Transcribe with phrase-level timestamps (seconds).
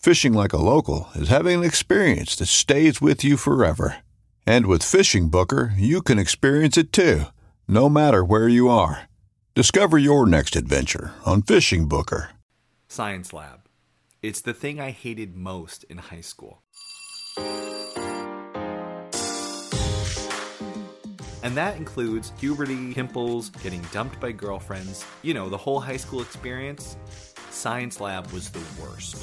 [0.00, 3.98] Fishing like a local is having an experience that stays with you forever.
[4.46, 7.24] And with Fishing Booker, you can experience it too,
[7.68, 9.10] no matter where you are.
[9.54, 12.30] Discover your next adventure on Fishing Booker.
[12.88, 13.68] Science Lab.
[14.22, 16.62] It's the thing I hated most in high school.
[21.42, 26.22] And that includes puberty, pimples, getting dumped by girlfriends, you know, the whole high school
[26.22, 26.96] experience.
[27.50, 29.16] Science Lab was the worst.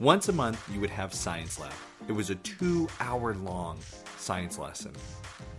[0.00, 1.72] Once a month, you would have Science Lab.
[2.08, 3.78] It was a two hour long
[4.18, 4.92] science lesson.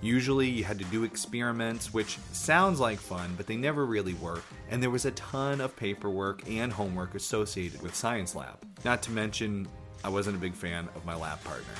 [0.01, 4.41] Usually, you had to do experiments, which sounds like fun, but they never really were,
[4.69, 8.57] and there was a ton of paperwork and homework associated with Science Lab.
[8.83, 9.67] Not to mention,
[10.03, 11.73] I wasn't a big fan of my lab partner.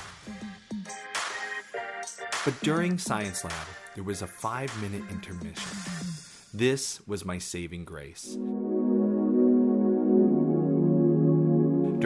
[2.44, 5.76] But during Science Lab, there was a five minute intermission.
[6.54, 8.36] This was my saving grace.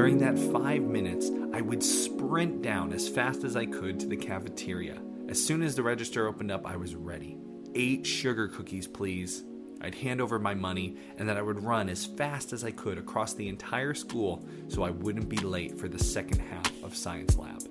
[0.01, 4.17] During that five minutes, I would sprint down as fast as I could to the
[4.17, 4.99] cafeteria.
[5.29, 7.37] As soon as the register opened up, I was ready.
[7.75, 9.45] Eight sugar cookies, please.
[9.83, 12.97] I'd hand over my money, and then I would run as fast as I could
[12.97, 17.37] across the entire school so I wouldn't be late for the second half of Science
[17.37, 17.63] Lab.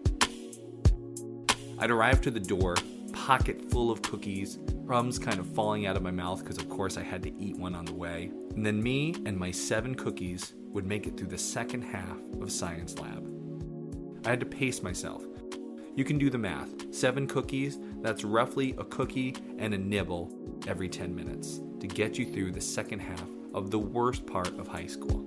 [1.79, 2.75] I'd arrive to the door,
[3.11, 6.95] pocket full of cookies, crumbs kind of falling out of my mouth because, of course,
[6.95, 8.31] I had to eat one on the way.
[8.55, 12.51] And then me and my seven cookies would make it through the second half of
[12.51, 13.25] Science Lab.
[14.25, 15.23] I had to pace myself.
[15.95, 16.93] You can do the math.
[16.93, 20.31] Seven cookies, that's roughly a cookie and a nibble
[20.67, 24.67] every 10 minutes to get you through the second half of the worst part of
[24.67, 25.25] high school.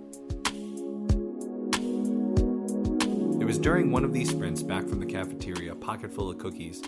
[3.40, 6.80] It was during one of these sprints back from the cafeteria, pocket full of cookies,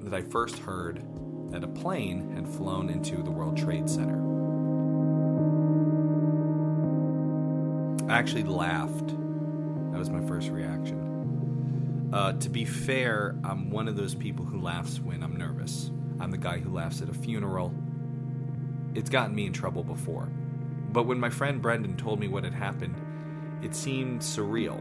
[0.00, 1.04] that I first heard
[1.50, 4.43] that a plane had flown into the World Trade Center.
[8.08, 9.08] I actually laughed.
[9.08, 12.10] That was my first reaction.
[12.12, 15.90] Uh, to be fair, I'm one of those people who laughs when I'm nervous.
[16.20, 17.74] I'm the guy who laughs at a funeral.
[18.94, 20.28] It's gotten me in trouble before.
[20.92, 22.94] But when my friend Brendan told me what had happened,
[23.62, 24.78] it seemed surreal,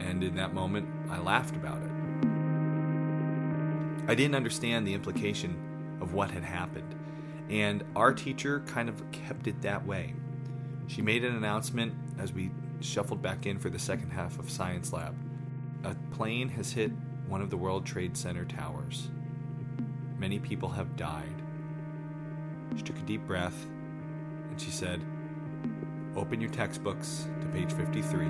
[0.00, 1.90] and in that moment, I laughed about it.
[4.06, 6.94] I didn't understand the implication of what had happened,
[7.48, 10.14] and our teacher kind of kept it that way.
[10.86, 12.50] She made an announcement as we
[12.80, 15.14] shuffled back in for the second half of Science Lab.
[15.84, 16.90] A plane has hit
[17.28, 19.08] one of the World Trade Center towers.
[20.18, 21.42] Many people have died.
[22.76, 23.66] She took a deep breath
[24.50, 25.00] and she said,
[26.16, 28.26] Open your textbooks to page 53.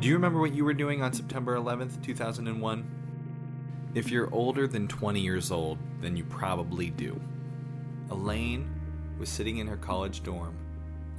[0.00, 3.03] Do you remember what you were doing on September 11th, 2001?
[3.94, 7.20] If you're older than 20 years old, then you probably do.
[8.10, 8.68] Elaine
[9.20, 10.56] was sitting in her college dorm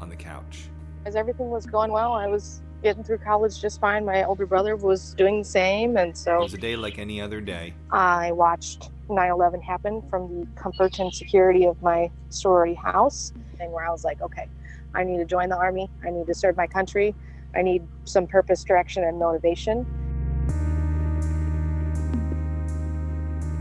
[0.02, 0.68] on the couch.
[1.06, 4.04] As everything was going well, I was getting through college just fine.
[4.04, 7.22] My older brother was doing the same, and so It was a day like any
[7.22, 7.74] other day.
[7.92, 13.32] I watched 9 11 happen from the comfort and security of my sorority house,
[13.62, 14.50] and where I was like, okay,
[14.94, 17.16] I need to join the Army, I need to serve my country,
[17.56, 19.86] I need some purpose, direction, and motivation.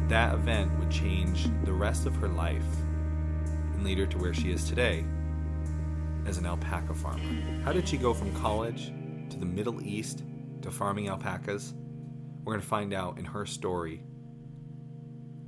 [0.09, 2.63] That event would change the rest of her life
[3.73, 5.05] and lead her to where she is today.
[6.27, 7.23] as an alpaca farmer.
[7.65, 8.93] How did she go from college
[9.31, 10.23] to the Middle East
[10.63, 11.75] to farming alpacas?
[12.45, 14.03] We're going to find out in her story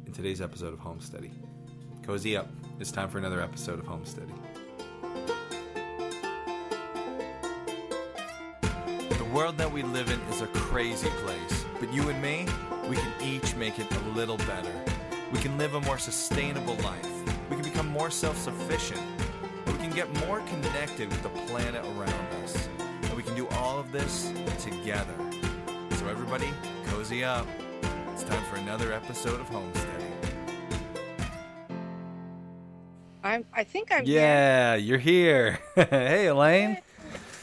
[0.07, 1.31] in today's episode of Homesteady.
[2.03, 2.49] Cozy up.
[2.79, 4.35] It's time for another episode of Homesteady.
[9.19, 12.47] The world that we live in is a crazy place, but you and me,
[12.89, 14.73] we can each make it a little better.
[15.33, 17.11] We can live a more sustainable life.
[17.51, 19.01] We can become more self sufficient.
[19.67, 22.69] We can get more connected with the planet around us.
[23.03, 25.15] And we can do all of this together.
[25.97, 26.49] So, everybody,
[26.87, 27.47] cozy up.
[28.13, 30.07] It's time for another episode of Homesteady.
[33.25, 33.45] I'm.
[33.53, 34.05] I think I'm.
[34.05, 35.59] Yeah, you're here.
[35.75, 36.79] hey, Elaine.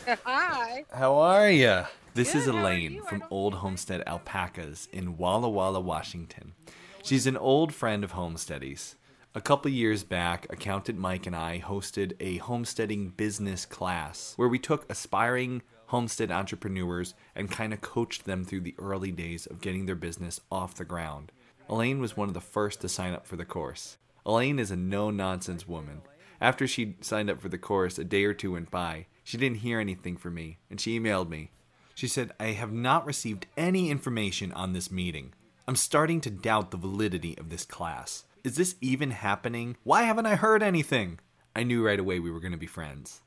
[0.08, 0.86] Hi.
[0.94, 1.84] How are you?
[2.16, 6.54] This Good, is Elaine from Old Homestead Alpacas in Walla Walla, Washington.
[7.02, 8.98] She's an old friend of Homesteady's.
[9.34, 14.60] A couple years back, Accountant Mike and I hosted a homesteading business class where we
[14.60, 19.88] took aspiring homestead entrepreneurs and kind of coached them through the early days of getting
[19.88, 21.32] their business off the ground.
[21.68, 23.98] Elaine was one of the first to sign up for the course.
[24.24, 26.04] Elaine is a no nonsense woman.
[26.40, 29.08] After she signed up for the course, a day or two went by.
[29.24, 31.50] She didn't hear anything from me, and she emailed me.
[31.96, 35.34] She said, I have not received any information on this meeting.
[35.68, 38.24] I'm starting to doubt the validity of this class.
[38.44, 39.78] Is this even happening?
[39.84, 41.20] Why haven't I heard anything?
[41.56, 43.22] I knew right away we were going to be friends.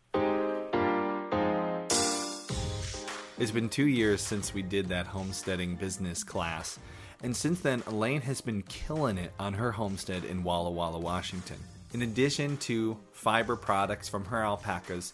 [3.38, 6.78] It's been two years since we did that homesteading business class,
[7.22, 11.58] and since then, Elaine has been killing it on her homestead in Walla Walla, Washington.
[11.92, 15.12] In addition to fiber products from her alpacas,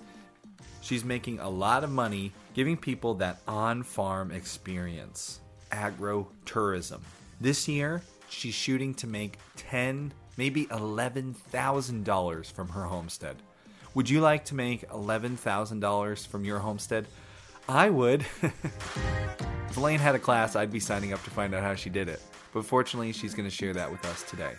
[0.80, 7.02] she's making a lot of money giving people that on farm experience agro tourism.
[7.40, 13.36] This year, she's shooting to make ten, maybe eleven thousand dollars from her homestead.
[13.94, 17.06] Would you like to make eleven thousand dollars from your homestead?
[17.68, 18.24] I would.
[18.42, 22.08] if Elaine had a class, I'd be signing up to find out how she did
[22.08, 22.20] it.
[22.52, 24.52] But fortunately, she's going to share that with us today.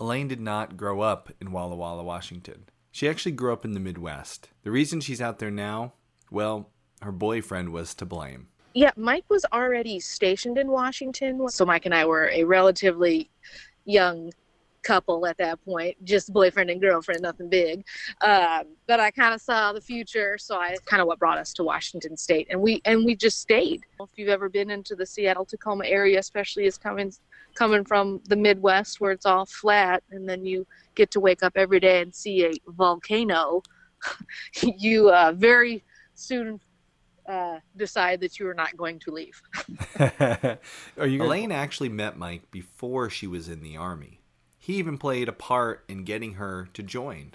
[0.00, 2.68] Elaine did not grow up in Walla Walla, Washington.
[2.92, 4.50] She actually grew up in the Midwest.
[4.62, 5.94] The reason she's out there now,
[6.30, 6.70] well,
[7.02, 8.48] her boyfriend was to blame.
[8.74, 13.30] Yeah, Mike was already stationed in Washington, so Mike and I were a relatively
[13.84, 14.30] young
[14.82, 17.84] couple at that point, just boyfriend and girlfriend, nothing big.
[18.20, 21.52] Um, but I kind of saw the future, so I kind of what brought us
[21.54, 23.82] to Washington State, and we and we just stayed.
[24.00, 27.12] If you've ever been into the Seattle Tacoma area, especially as coming
[27.58, 30.64] coming from the Midwest where it's all flat, and then you
[30.94, 33.62] get to wake up every day and see a volcano,
[34.62, 35.84] you uh, very
[36.14, 36.60] soon
[37.28, 39.42] uh, decide that you are not going to leave.
[40.96, 44.20] Are you Elaine actually met Mike before she was in the army.
[44.56, 47.34] He even played a part in getting her to join.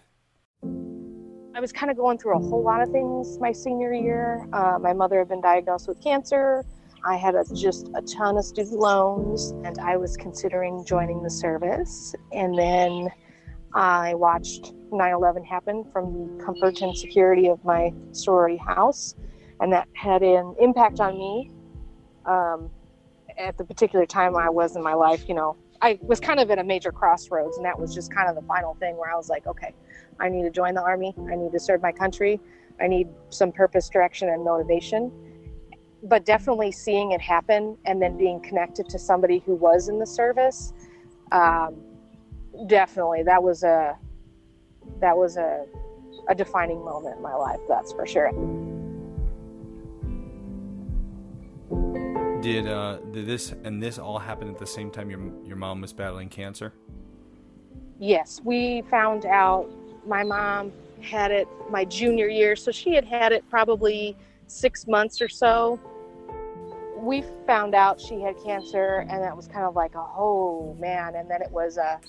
[1.56, 4.48] I was kind of going through a whole lot of things my senior year.
[4.54, 6.64] Uh, my mother had been diagnosed with cancer.
[7.06, 11.30] I had a, just a ton of student loans, and I was considering joining the
[11.30, 12.16] service.
[12.32, 13.10] And then
[13.74, 19.16] I watched 9 11 happen from the comfort and security of my sorority house,
[19.60, 21.52] and that had an impact on me.
[22.26, 22.70] Um,
[23.38, 26.50] at the particular time I was in my life, you know, I was kind of
[26.52, 29.16] at a major crossroads, and that was just kind of the final thing where I
[29.16, 29.74] was like, okay,
[30.20, 31.14] I need to join the army.
[31.30, 32.40] I need to serve my country.
[32.80, 35.12] I need some purpose, direction, and motivation.
[36.04, 40.06] But definitely seeing it happen and then being connected to somebody who was in the
[40.06, 40.74] service,
[41.32, 41.76] um,
[42.68, 43.98] definitely that was a
[45.00, 45.66] that was a
[46.30, 47.60] a defining moment in my life.
[47.68, 48.32] That's for sure.
[52.42, 55.82] Did uh did this and this all happen at the same time your your mom
[55.82, 56.74] was battling cancer?
[58.00, 59.70] Yes, we found out
[60.06, 64.18] my mom had it my junior year, so she had had it probably
[64.48, 65.80] six months or so.
[67.04, 71.16] We found out she had cancer, and that was kind of like a oh man.
[71.16, 72.00] And then it was a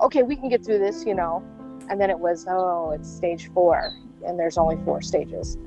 [0.00, 1.42] okay, we can get through this, you know.
[1.90, 3.92] And then it was oh, it's stage four,
[4.24, 5.58] and there's only four stages.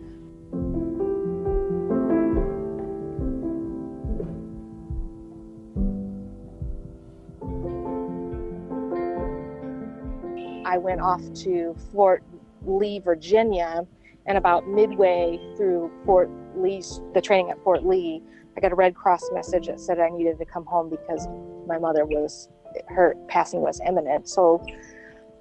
[10.66, 12.24] I went off to Fort
[12.66, 13.86] Lee, Virginia,
[14.26, 18.22] and about midway through Fort The training at Fort Lee,
[18.56, 21.28] I got a Red Cross message that said I needed to come home because
[21.68, 22.50] my mother was,
[22.88, 24.28] her passing was imminent.
[24.28, 24.66] So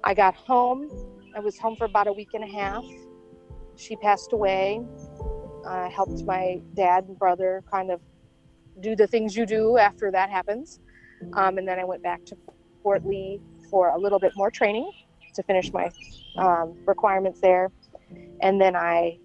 [0.03, 0.89] I got home.
[1.35, 2.85] I was home for about a week and a half.
[3.75, 4.81] She passed away.
[5.67, 7.99] I helped my dad and brother kind of
[8.79, 10.79] do the things you do after that happens.
[11.33, 12.37] Um, and then I went back to
[12.83, 14.91] Fort Lee for a little bit more training
[15.33, 15.89] to finish my
[16.37, 17.71] um, requirements there.
[18.41, 19.17] And then I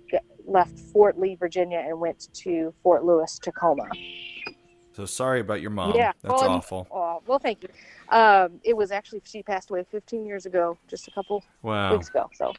[0.46, 3.88] left Fort Lee, Virginia, and went to Fort Lewis, Tacoma.
[4.94, 5.94] So sorry about your mom.
[5.96, 6.86] Yeah, That's well, awful.
[6.90, 7.68] Oh, well, thank you.
[8.14, 11.92] Um, it was actually she passed away 15 years ago, just a couple Wow.
[11.92, 12.28] weeks ago.
[12.34, 12.52] So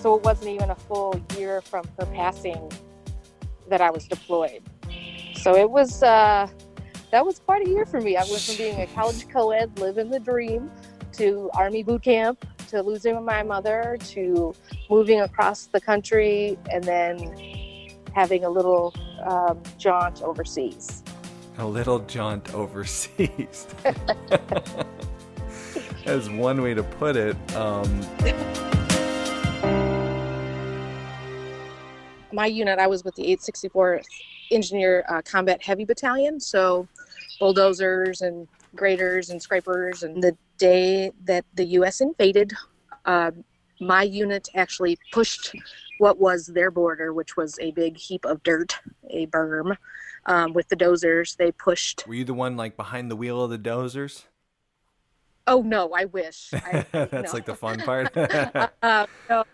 [0.00, 2.70] so it wasn't even a full year from her passing
[3.68, 4.62] that I was deployed.
[5.42, 6.46] So it was uh,
[7.10, 8.16] that was quite a year for me.
[8.16, 10.70] I went from being a college co-ed, living the dream,
[11.14, 14.54] to Army boot camp, to losing my mother, to
[14.88, 17.34] moving across the country, and then
[18.14, 18.94] having a little
[19.24, 21.02] um, jaunt overseas.
[21.58, 23.66] A little jaunt overseas.
[26.04, 27.36] That's one way to put it.
[27.56, 28.00] Um,
[32.32, 34.06] my unit, I was with the 864th
[34.52, 36.86] Engineer uh, Combat Heavy Battalion, so
[37.38, 40.02] bulldozers and graders and scrapers.
[40.02, 42.00] And the day that the U.S.
[42.00, 42.52] invaded,
[43.04, 43.32] uh,
[43.80, 45.54] my unit actually pushed
[45.98, 48.78] what was their border, which was a big heap of dirt,
[49.10, 49.76] a berm.
[50.26, 52.06] Um, with the dozers, they pushed.
[52.06, 54.24] were you the one like behind the wheel of the dozers?
[55.48, 56.50] Oh no, I wish.
[56.54, 57.32] I, That's no.
[57.32, 58.16] like the fun part.
[58.16, 59.44] uh, no.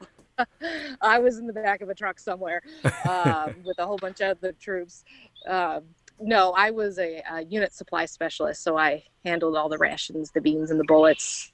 [1.00, 2.62] I was in the back of a truck somewhere
[3.08, 5.04] um, with a whole bunch of the troops.
[5.46, 5.84] Um,
[6.20, 10.40] no, I was a, a unit supply specialist, so I handled all the rations, the
[10.40, 11.52] beans, and the bullets.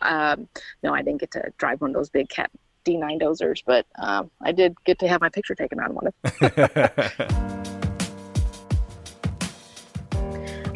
[0.00, 0.48] Um,
[0.82, 2.50] no, I didn't get to drive one of those big Cat
[2.84, 6.06] D9 dozers, but um, I did get to have my picture taken on one.
[6.06, 6.14] Of
[6.54, 7.42] them.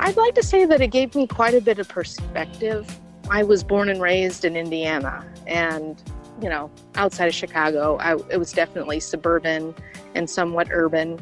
[0.00, 2.90] I'd like to say that it gave me quite a bit of perspective.
[3.30, 6.02] I was born and raised in Indiana, and
[6.40, 9.74] you know, outside of Chicago, I, it was definitely suburban
[10.14, 11.20] and somewhat urban.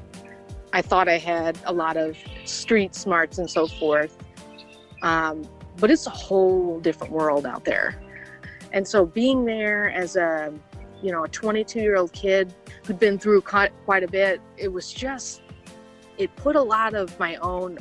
[0.72, 4.16] I thought I had a lot of street smarts and so forth,
[5.02, 8.00] um, but it's a whole different world out there.
[8.72, 10.52] And so, being there as a
[11.02, 14.92] you know a 22 year old kid who'd been through quite, a bit, it was
[14.92, 15.42] just
[16.18, 17.78] it put a lot of my own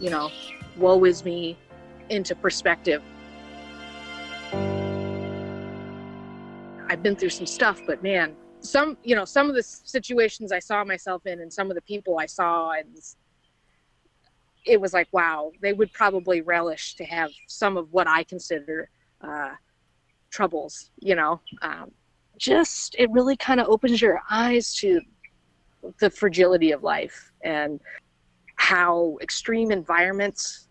[0.00, 0.30] you know,
[0.76, 1.56] woe is me
[2.10, 3.02] into perspective.
[7.06, 10.82] Been through some stuff, but man, some, you know, some of the situations I saw
[10.82, 12.96] myself in and some of the people I saw, and
[14.64, 18.90] it was like, wow, they would probably relish to have some of what I consider
[19.20, 19.52] uh,
[20.30, 21.40] troubles, you know.
[21.62, 21.92] Um,
[22.38, 25.00] just, it really kind of opens your eyes to
[26.00, 27.78] the fragility of life and
[28.56, 30.65] how extreme environments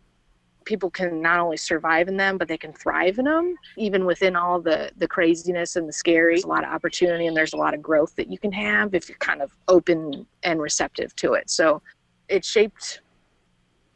[0.66, 4.36] people can not only survive in them but they can thrive in them even within
[4.36, 7.58] all the the craziness and the scary there's a lot of opportunity and there's a
[7.58, 11.34] lot of growth that you can have if you're kind of open and receptive to
[11.34, 11.50] it.
[11.50, 11.82] So
[12.28, 13.02] it shaped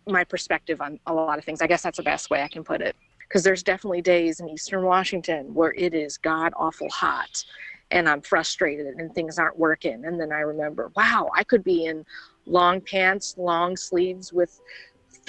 [0.08, 1.62] my perspective on a lot of things.
[1.62, 2.96] I guess that's the best way i can put it.
[3.28, 7.44] Because there's definitely days in eastern washington where it is god awful hot
[7.92, 10.06] and i'm frustrated and things aren't working.
[10.06, 12.06] And then i remember wow i could be in
[12.46, 14.60] long pants, long sleeves with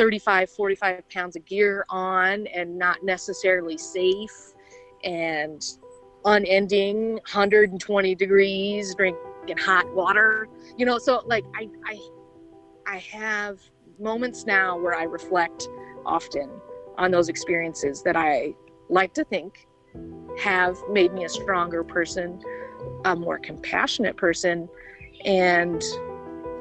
[0.01, 4.55] 35, 45 pounds of gear on and not necessarily safe
[5.05, 5.63] and
[6.25, 10.49] unending 120 degrees, drinking hot water.
[10.79, 12.01] You know, so like I I
[12.87, 13.61] I have
[13.99, 15.69] moments now where I reflect
[16.07, 16.49] often
[16.97, 18.55] on those experiences that I
[18.89, 19.69] like to think
[20.39, 22.41] have made me a stronger person,
[23.05, 24.67] a more compassionate person,
[25.27, 25.83] and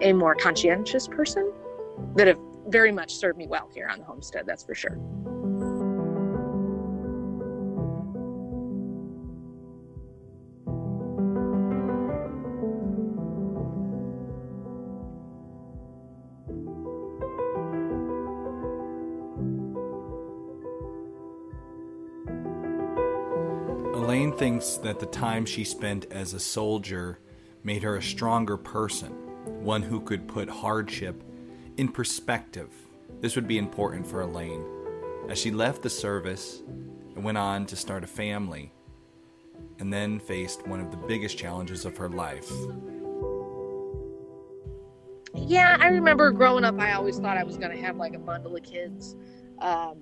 [0.01, 1.53] a more conscientious person
[2.15, 4.97] that have very much served me well here on the homestead, that's for sure.
[23.95, 27.19] Elaine thinks that the time she spent as a soldier
[27.63, 29.11] made her a stronger person,
[29.63, 31.23] one who could put hardship
[31.79, 32.69] in perspective.
[33.21, 34.65] This would be important for Elaine
[35.29, 36.61] as she left the service
[37.15, 38.73] and went on to start a family
[39.79, 42.51] and then faced one of the biggest challenges of her life.
[45.33, 48.19] Yeah, I remember growing up, I always thought I was going to have like a
[48.19, 49.15] bundle of kids.
[49.59, 49.99] Um,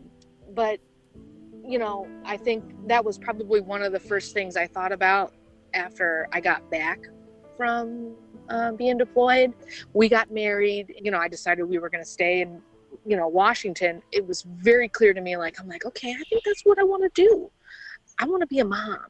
[0.55, 0.79] but,
[1.63, 5.35] you know, I think that was probably one of the first things I thought about
[5.75, 7.01] after I got back
[7.55, 8.15] from
[8.49, 9.53] uh, being deployed.
[9.93, 10.93] We got married.
[11.01, 12.61] You know, I decided we were going to stay in,
[13.05, 14.01] you know, Washington.
[14.11, 15.37] It was very clear to me.
[15.37, 17.51] Like, I'm like, okay, I think that's what I want to do.
[18.19, 19.07] I want to be a mom.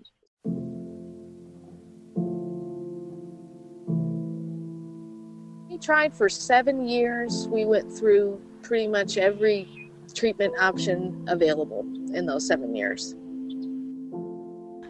[5.69, 7.47] We tried for seven years.
[7.49, 11.81] We went through pretty much every treatment option available
[12.13, 13.15] in those seven years.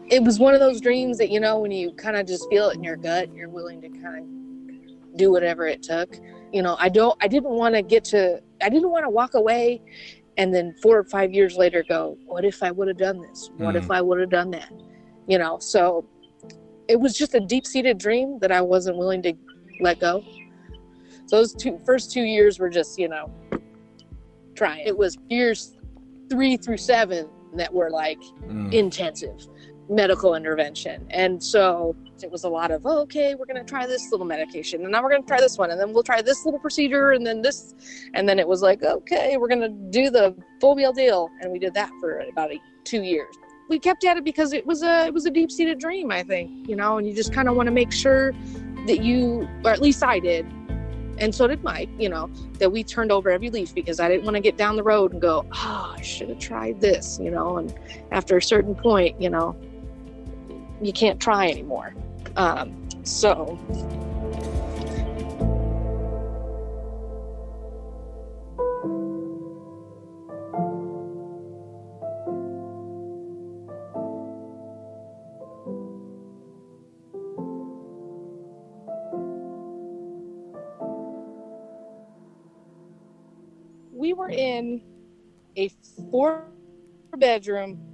[0.10, 2.70] It was one of those dreams that, you know, when you kind of just feel
[2.70, 4.20] it in your gut, you're willing to kind
[5.12, 6.16] of do whatever it took.
[6.54, 9.34] You know, I don't, I didn't want to get to, I didn't want to walk
[9.34, 9.82] away
[10.38, 13.50] and then four or five years later go, what if I would have done this?
[13.58, 13.84] What Mm.
[13.84, 14.72] if I would have done that?
[15.28, 16.06] You know, so
[16.88, 19.34] it was just a deep seated dream that I wasn't willing to
[19.82, 20.24] let go.
[21.26, 23.30] So those two first two years were just, you know,
[24.56, 24.88] trying.
[24.88, 25.76] It was years
[26.30, 28.72] three through seven that were like Mm.
[28.74, 29.48] intensive
[29.90, 31.06] medical intervention.
[31.10, 34.26] And so it was a lot of, oh, okay, we're going to try this little
[34.26, 36.60] medication and now we're going to try this one and then we'll try this little
[36.60, 37.76] procedure and then this.
[38.14, 41.30] And then it was like, okay, we're going to do the full meal deal.
[41.42, 43.34] And we did that for about a, two years.
[43.70, 46.24] We kept at it because it was a, it was a deep seated dream, I
[46.24, 48.32] think, you know, and you just kind of want to make sure
[48.88, 50.46] that you, or at least I did,
[51.20, 52.30] and so did Mike, you know,
[52.60, 55.14] that we turned over every leaf because I didn't want to get down the road
[55.14, 57.58] and go, oh, I should have tried this, you know.
[57.58, 57.74] And
[58.12, 59.56] after a certain point, you know,
[60.82, 61.94] you can't try anymore.
[62.36, 63.58] Um, so
[83.98, 84.82] we were in
[85.56, 85.70] a
[86.12, 86.46] four
[87.18, 87.87] bedroom,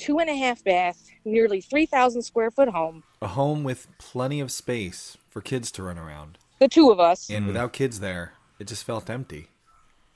[0.00, 3.04] two and a half bath, nearly 3,000 square foot home.
[3.20, 6.38] A home with plenty of space for kids to run around.
[6.58, 7.30] The two of us.
[7.30, 9.48] And without kids there, it just felt empty.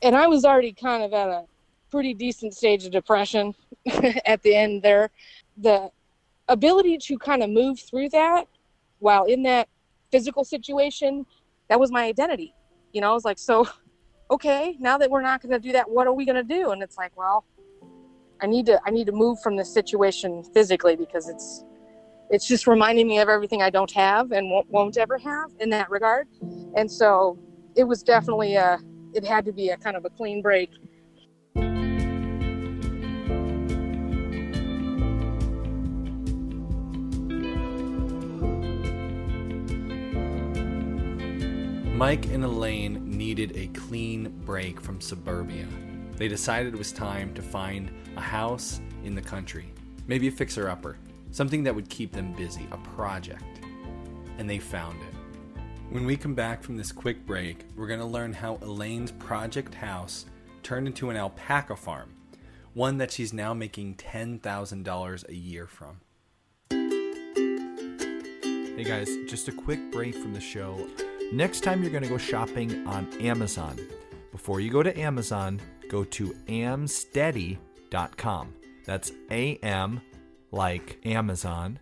[0.03, 1.45] and I was already kind of at a
[1.91, 3.55] pretty decent stage of depression
[4.27, 5.11] at the end there.
[5.59, 5.91] The
[6.49, 8.47] ability to kind of move through that
[8.99, 9.69] while in that
[10.11, 11.25] physical situation,
[11.69, 12.55] that was my identity.
[12.93, 13.69] You know, I was like, so,
[14.31, 16.73] okay, now that we're not going to do that, what are we going to do?
[16.73, 17.45] And it's like, well,
[18.41, 21.65] I need to, I need to move from this situation physically because it's,
[22.31, 25.71] it's just reminding me of everything I don't have and won't, won't ever have in
[25.71, 26.27] that regard.
[26.77, 27.39] And so
[27.77, 28.81] it was definitely a,
[29.13, 30.71] it had to be a kind of a clean break.
[41.95, 45.67] Mike and Elaine needed a clean break from suburbia.
[46.17, 49.73] They decided it was time to find a house in the country,
[50.07, 50.97] maybe a fixer upper,
[51.31, 53.45] something that would keep them busy, a project.
[54.39, 55.15] And they found it.
[55.91, 59.75] When we come back from this quick break, we're going to learn how Elaine's project
[59.75, 60.27] house
[60.63, 62.15] turned into an alpaca farm,
[62.73, 66.01] one that she's now making $10,000 a year from.
[68.77, 70.89] Hey guys, just a quick break from the show.
[71.33, 73.79] Next time you're going to go shopping on Amazon,
[74.33, 77.74] before you go to Amazon, go to amsteady.com.
[78.85, 80.01] That's A M
[80.51, 81.79] like Amazon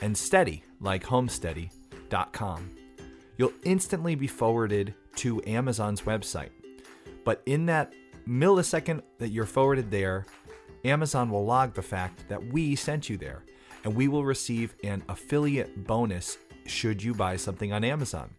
[0.00, 2.70] and steady like homesteady.com.
[3.36, 6.50] You'll instantly be forwarded to Amazon's website.
[7.24, 7.92] But in that
[8.28, 10.26] millisecond that you're forwarded there,
[10.84, 13.42] Amazon will log the fact that we sent you there,
[13.84, 18.30] and we will receive an affiliate bonus should you buy something on Amazon.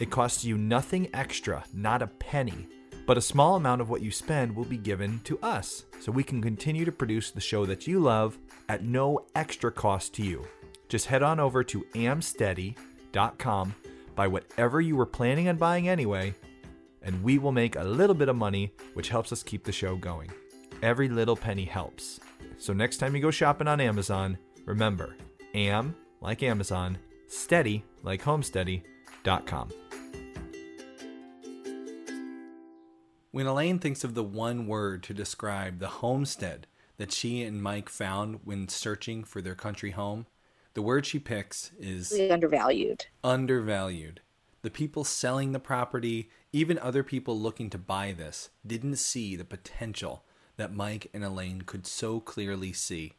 [0.00, 2.66] It costs you nothing extra, not a penny,
[3.06, 6.24] but a small amount of what you spend will be given to us so we
[6.24, 8.38] can continue to produce the show that you love
[8.68, 10.44] at no extra cost to you.
[10.88, 13.74] Just head on over to amsteady.com,
[14.14, 16.34] buy whatever you were planning on buying anyway,
[17.02, 19.96] and we will make a little bit of money, which helps us keep the show
[19.96, 20.30] going.
[20.82, 22.20] Every little penny helps.
[22.58, 25.16] So next time you go shopping on Amazon, remember
[25.54, 29.83] am like Amazon, steady like homesteady.com.
[33.34, 36.68] When Elaine thinks of the one word to describe the homestead
[36.98, 40.26] that she and Mike found when searching for their country home,
[40.74, 43.06] the word she picks is Undervalued.
[43.24, 44.20] undervalued.
[44.62, 49.44] The people selling the property, even other people looking to buy this, didn't see the
[49.44, 50.22] potential
[50.56, 53.14] that Mike and Elaine could so clearly see.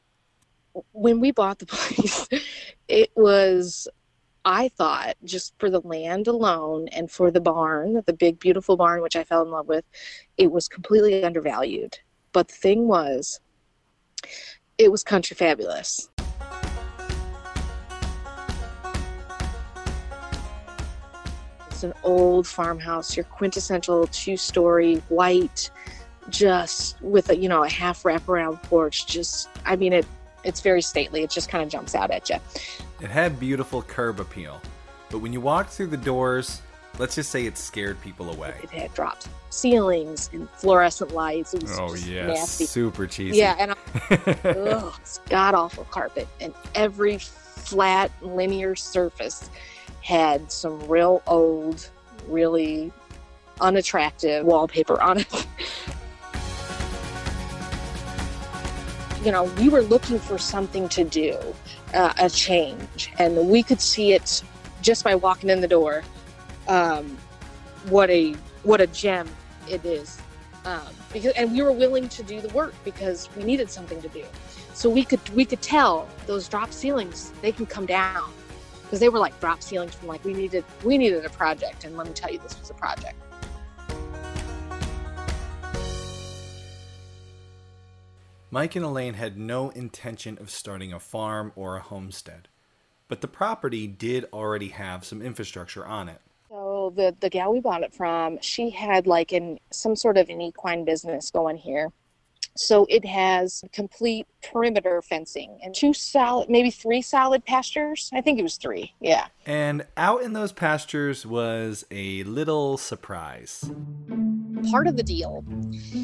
[0.93, 2.29] When we bought the place,
[2.87, 3.89] it was,
[4.47, 9.01] I thought, just for the land alone and for the barn, the big, beautiful barn,
[9.01, 9.83] which I fell in love with,
[10.37, 11.97] it was completely undervalued.
[12.31, 13.39] But the thing was,
[14.77, 16.09] it was country fabulous.
[21.71, 25.71] It's an old farmhouse, your quintessential two story white,
[26.29, 29.07] just with a you know a half wraparound porch.
[29.07, 30.05] Just I mean it
[30.43, 31.23] it's very stately.
[31.23, 32.37] It just kind of jumps out at you.
[33.01, 34.61] It had beautiful curb appeal,
[35.09, 36.61] but when you walked through the doors,
[36.97, 38.55] Let's just say it scared people away.
[38.63, 41.53] It had dropped ceilings and fluorescent lights.
[41.53, 42.65] It was Oh yeah, nasty.
[42.65, 43.37] super cheesy.
[43.37, 43.71] Yeah, and
[44.67, 49.49] ugh, it's god awful carpet, and every flat linear surface
[50.01, 51.89] had some real old,
[52.27, 52.93] really
[53.59, 55.27] unattractive wallpaper on it.
[59.25, 61.37] you know, we were looking for something to do,
[61.95, 64.43] uh, a change, and we could see it
[64.81, 66.03] just by walking in the door.
[66.67, 67.17] Um,
[67.89, 69.29] what a what a gem
[69.69, 70.19] it is.
[70.65, 70.81] Um,
[71.13, 74.23] because and we were willing to do the work because we needed something to do.
[74.73, 78.31] So we could we could tell those drop ceilings they can come down.
[78.83, 81.85] Because they were like drop ceilings from like we needed we needed a project.
[81.85, 83.15] And let me tell you this was a project
[88.51, 92.47] Mike and Elaine had no intention of starting a farm or a homestead,
[93.07, 96.21] but the property did already have some infrastructure on it.
[96.49, 100.29] so the the gal we bought it from she had like in some sort of
[100.29, 101.91] an equine business going here
[102.57, 108.39] so it has complete perimeter fencing and two solid maybe three solid pastures i think
[108.39, 113.69] it was three yeah And out in those pastures was a little surprise.
[114.71, 115.43] part of the deal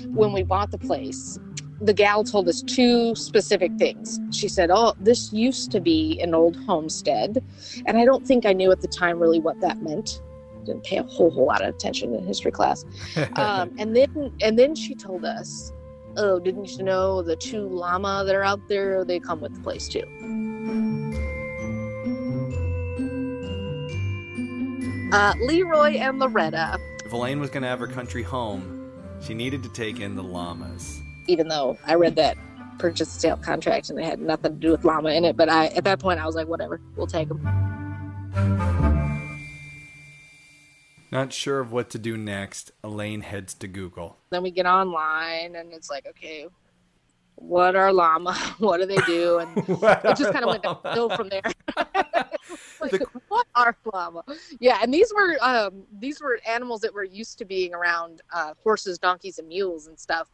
[0.08, 1.40] when we bought the place
[1.82, 4.20] the gal told us two specific things.
[4.32, 7.44] She said oh this used to be an old homestead.
[7.86, 10.22] And i don't think i knew at the time really what that meant.
[10.66, 12.86] Didn't pay a whole whole lot of attention in history class.
[13.36, 15.74] Um, and then and then she told us
[16.18, 19.62] oh didn't you know the two llama that are out there they come with the
[19.62, 20.04] place too?
[25.12, 26.80] Uh, leroy and loretta.
[27.06, 30.24] If Elaine was going to have her country home, she needed to take in the
[30.24, 31.01] llamas.
[31.28, 32.38] Even though I read that
[32.80, 35.38] purchase sale contract and it had nothing to do with llama in it.
[35.38, 37.42] But I, at that point, I was like, whatever, we'll take them.
[41.12, 44.18] Not sure of what to do next, Elaine heads to Google.
[44.30, 46.48] Then we get online and it's like, okay,
[47.36, 48.34] what are llama?
[48.60, 49.40] What do they do?
[49.40, 51.42] And it just kind of went downhill from there.
[52.80, 54.24] like, The- what are llama?
[54.60, 58.54] Yeah, and these were um, these were animals that were used to being around uh,
[58.64, 60.30] horses, donkeys, and mules and stuff.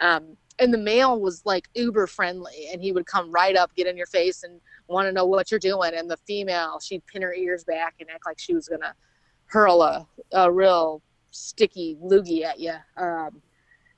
[0.00, 3.86] Um, and the male was like uber friendly, and he would come right up, get
[3.86, 5.92] in your face, and want to know what you're doing.
[5.94, 8.94] And the female, she'd pin her ears back and act like she was gonna
[9.46, 12.74] hurl a, a real sticky loogie at you.
[12.96, 13.40] Um,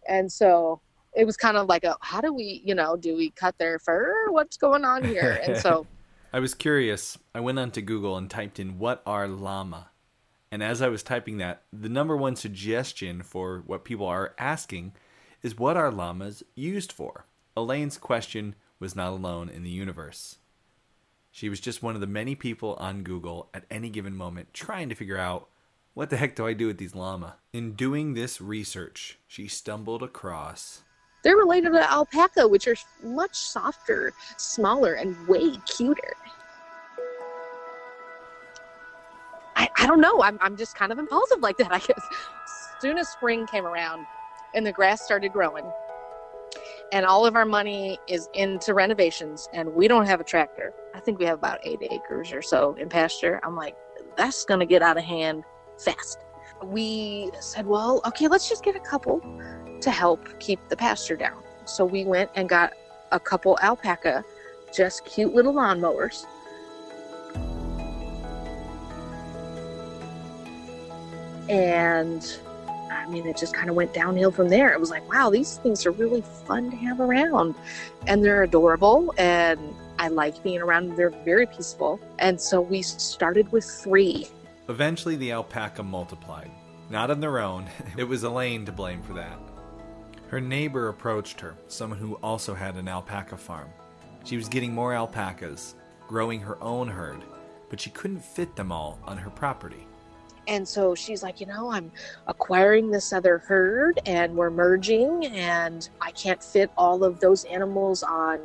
[0.09, 0.81] and so
[1.15, 3.79] it was kind of like a how do we you know do we cut their
[3.79, 5.87] fur what's going on here and so
[6.35, 7.19] I was curious.
[7.35, 9.91] I went onto Google and typed in what are llama?
[10.51, 14.93] And as I was typing that, the number one suggestion for what people are asking
[15.43, 17.27] is what are llamas used for?
[17.57, 20.39] Elaine's question was not alone in the universe.
[21.31, 24.89] She was just one of the many people on Google at any given moment trying
[24.89, 25.49] to figure out
[25.95, 27.37] what the heck do I do with these llama?
[27.53, 30.83] In doing this research, she stumbled across
[31.23, 36.15] they're related to alpaca which are much softer smaller and way cuter
[39.55, 42.81] I, I don't know I'm, I'm just kind of impulsive like that i guess as
[42.81, 44.07] soon as spring came around
[44.55, 45.65] and the grass started growing.
[46.93, 50.75] And all of our money is into renovations and we don't have a tractor.
[50.95, 53.41] I think we have about eight acres or so in pasture.
[53.43, 53.77] I'm like
[54.17, 55.45] that's going to get out of hand
[55.79, 56.19] fast.
[56.63, 59.21] We said well okay let's just get a couple
[59.81, 61.43] to help keep the pasture down.
[61.65, 62.75] So we went and got
[63.11, 64.25] a couple alpaca
[64.73, 66.27] just cute little lawnmowers.
[71.49, 72.39] And
[73.03, 74.73] I mean, it just kind of went downhill from there.
[74.73, 77.55] It was like, wow, these things are really fun to have around.
[78.07, 79.13] And they're adorable.
[79.19, 79.59] And
[79.99, 80.97] I like being around them.
[80.97, 82.01] They're very peaceful.
[82.19, 84.29] And so we started with three.
[84.69, 86.51] Eventually, the alpaca multiplied.
[86.91, 89.39] Not on their own, it was Elaine to blame for that.
[90.29, 93.69] Her neighbor approached her, someone who also had an alpaca farm.
[94.25, 95.75] She was getting more alpacas,
[96.07, 97.23] growing her own herd,
[97.69, 99.87] but she couldn't fit them all on her property.
[100.49, 101.91] And so she's like, you know, I'm
[102.27, 108.03] acquiring this other herd and we're merging, and I can't fit all of those animals
[108.03, 108.41] on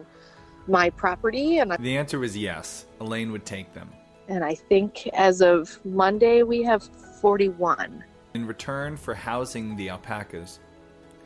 [0.67, 1.57] my property.
[1.59, 3.89] And I, The answer was yes, Elaine would take them.
[4.27, 6.83] and I think as of Monday, we have
[7.21, 8.03] 41.
[8.33, 10.59] In return for housing the alpacas,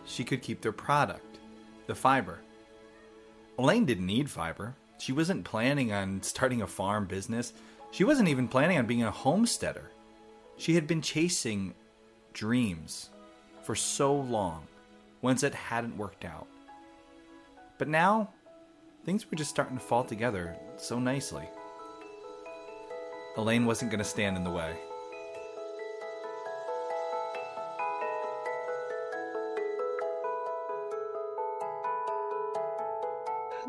[0.06, 1.40] she could keep their product,
[1.88, 2.40] the fiber.
[3.60, 4.76] Elaine didn't need fiber.
[5.00, 7.54] She wasn't planning on starting a farm business.
[7.92, 9.91] She wasn't even planning on being a homesteader.
[10.62, 11.74] She had been chasing
[12.34, 13.10] dreams
[13.64, 14.68] for so long,
[15.24, 16.46] ones that hadn't worked out.
[17.80, 18.30] But now,
[19.04, 21.50] things were just starting to fall together so nicely.
[23.38, 24.76] Elaine wasn't going to stand in the way.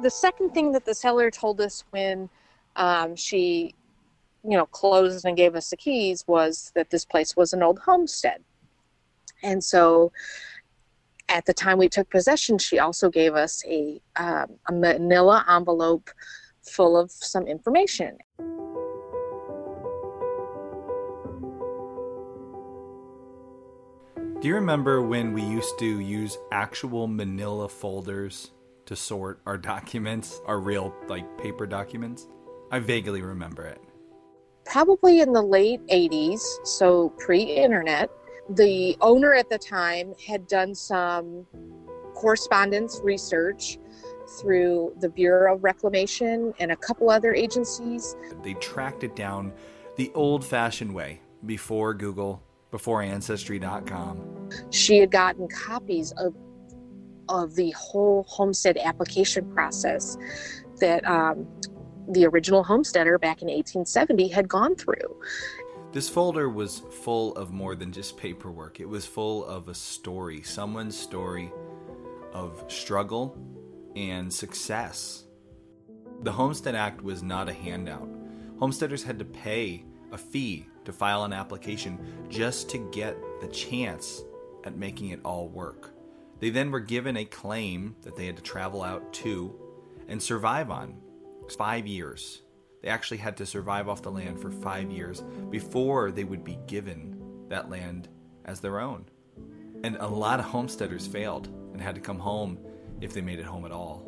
[0.03, 2.29] The second thing that the seller told us when
[2.77, 3.75] um, she
[4.45, 7.79] you know, closed and gave us the keys was that this place was an old
[7.79, 8.43] homestead.
[9.43, 10.13] And so
[11.29, 16.11] at the time we took possession, she also gave us a, um, a manila envelope
[16.63, 18.19] full of some information.
[24.41, 28.51] Do you remember when we used to use actual manila folders
[28.87, 32.27] to sort our documents, our real like paper documents?
[32.73, 33.81] I vaguely remember it.
[34.73, 38.11] Probably in the late 80s, so pre internet,
[38.49, 41.47] the owner at the time had done some
[42.15, 43.79] correspondence research
[44.41, 48.17] through the Bureau of Reclamation and a couple other agencies.
[48.43, 49.53] They tracked it down
[49.97, 54.49] the old fashioned way before Google, before Ancestry.com.
[54.71, 56.35] She had gotten copies of
[57.29, 60.17] of the whole homestead application process
[60.81, 61.47] that um,
[62.09, 65.17] the original homesteader back in 1870 had gone through.
[65.93, 68.81] This folder was full of more than just paperwork.
[68.81, 71.53] It was full of a story, someone's story
[72.33, 73.37] of struggle
[73.95, 75.25] and success.
[76.23, 78.09] The Homestead Act was not a handout.
[78.59, 84.23] Homesteaders had to pay a fee to file an application just to get the chance
[84.65, 85.91] at making it all work.
[86.41, 89.55] They then were given a claim that they had to travel out to
[90.09, 90.95] and survive on.
[91.51, 92.43] Five years.
[92.83, 96.59] They actually had to survive off the land for five years before they would be
[96.67, 98.09] given that land
[98.45, 99.05] as their own.
[99.85, 102.59] And a lot of homesteaders failed and had to come home
[103.01, 104.03] if they made it home at all.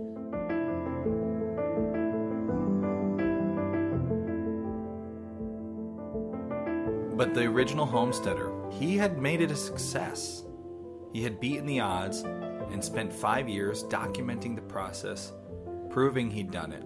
[7.16, 10.44] But the original homesteader, he had made it a success.
[11.12, 15.32] He had beaten the odds and spent five years documenting the process,
[15.90, 16.84] proving he'd done it.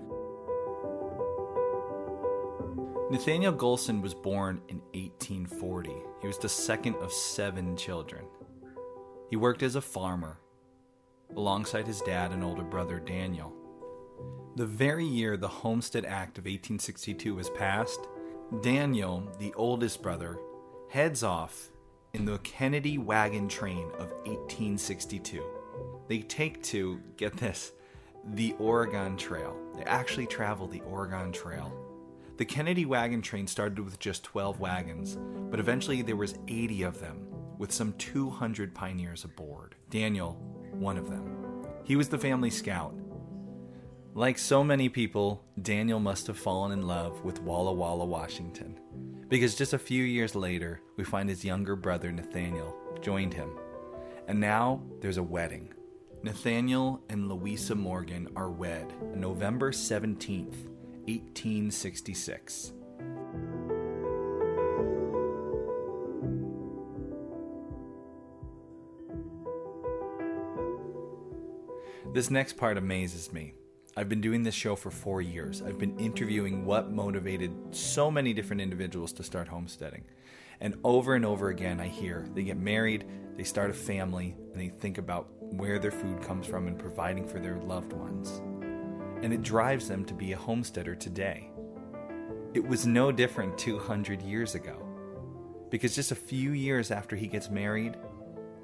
[3.11, 5.91] Nathaniel Golson was born in 1840.
[6.21, 8.27] He was the second of seven children.
[9.31, 10.39] He worked as a farmer
[11.35, 13.55] alongside his dad and older brother Daniel.
[14.57, 18.01] The very year the Homestead Act of 1862 was passed,
[18.61, 20.39] Daniel, the oldest brother,
[20.91, 21.71] heads off
[22.13, 25.43] in the Kennedy wagon train of 1862.
[26.09, 27.73] They take to, get this,
[28.35, 29.57] the Oregon Trail.
[29.75, 31.88] They actually travel the Oregon Trail
[32.39, 35.19] the Kennedy wagon train started with just 12 wagons,
[35.51, 37.27] but eventually there was 80 of them,
[37.59, 39.75] with some 200 pioneers aboard.
[39.91, 40.35] Daniel,
[40.71, 41.67] one of them.
[41.83, 42.95] He was the family scout.
[44.15, 48.79] Like so many people, Daniel must have fallen in love with Walla Walla, Washington,
[49.29, 53.51] because just a few years later, we find his younger brother Nathaniel joined him.
[54.29, 55.75] And now there's a wedding.
[56.23, 60.69] Nathaniel and Louisa Morgan are wed November 17th,
[61.09, 62.73] 1866.
[72.13, 73.55] This next part amazes me.
[73.97, 75.63] I've been doing this show for four years.
[75.63, 80.05] I've been interviewing what motivated so many different individuals to start homesteading.
[80.61, 84.61] And over and over again, I hear they get married, they start a family, and
[84.61, 88.43] they think about where their food comes from and providing for their loved ones
[89.23, 91.51] and it drives them to be a homesteader today.
[92.55, 94.87] It was no different 200 years ago,
[95.71, 97.97] because just a few years after he gets married,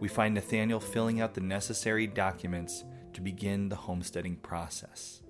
[0.01, 5.23] we find Nathaniel filling out the necessary documents to begin the homesteading process.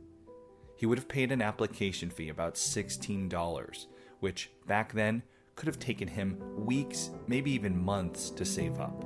[0.76, 3.86] He would have paid an application fee about $16,
[4.20, 5.22] which back then
[5.54, 9.04] could have taken him weeks, maybe even months to save up.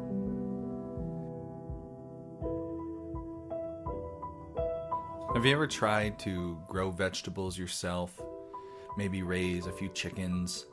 [5.38, 8.20] Have you ever tried to grow vegetables yourself?
[8.96, 10.66] Maybe raise a few chickens?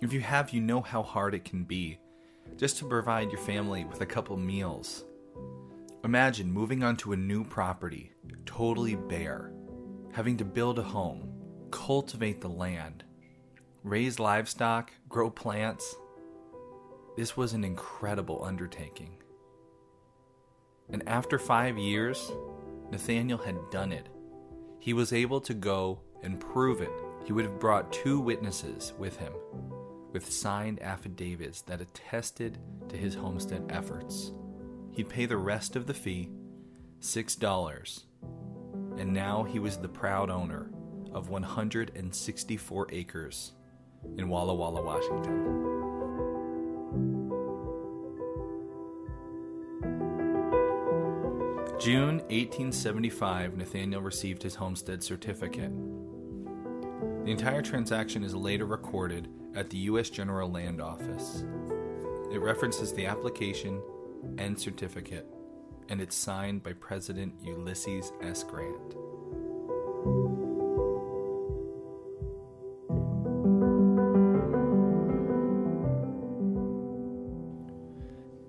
[0.00, 2.00] If you have, you know how hard it can be
[2.56, 5.04] just to provide your family with a couple meals.
[6.02, 8.10] Imagine moving onto a new property,
[8.44, 9.52] totally bare,
[10.10, 11.30] having to build a home,
[11.70, 13.04] cultivate the land,
[13.84, 15.94] raise livestock, grow plants.
[17.16, 19.18] This was an incredible undertaking.
[20.90, 22.32] And after five years,
[22.90, 24.08] Nathaniel had done it.
[24.78, 26.92] He was able to go and prove it.
[27.24, 29.32] He would have brought two witnesses with him,
[30.12, 34.32] with signed affidavits that attested to his homestead efforts.
[34.92, 36.30] He'd pay the rest of the fee,
[37.00, 38.04] $6,
[38.98, 40.70] and now he was the proud owner
[41.12, 43.52] of 164 acres
[44.16, 45.65] in Walla Walla, Washington.
[51.78, 55.70] June 1875, Nathaniel received his homestead certificate.
[57.24, 60.08] The entire transaction is later recorded at the U.S.
[60.08, 61.44] General Land Office.
[62.32, 63.82] It references the application
[64.38, 65.26] and certificate,
[65.90, 68.42] and it's signed by President Ulysses S.
[68.42, 68.96] Grant.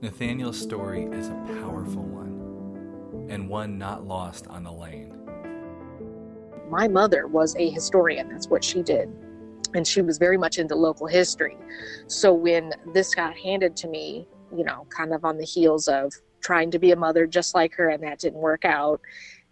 [0.02, 2.27] Nathaniel's story is a powerful one,
[3.30, 5.14] and one not lost on Elaine.
[6.70, 9.10] My mother was a historian, that's what she did.
[9.74, 11.58] And she was very much into local history.
[12.08, 16.14] So when this got handed to me, you know, kind of on the heels of
[16.42, 19.02] trying to be a mother just like her, and that didn't work out,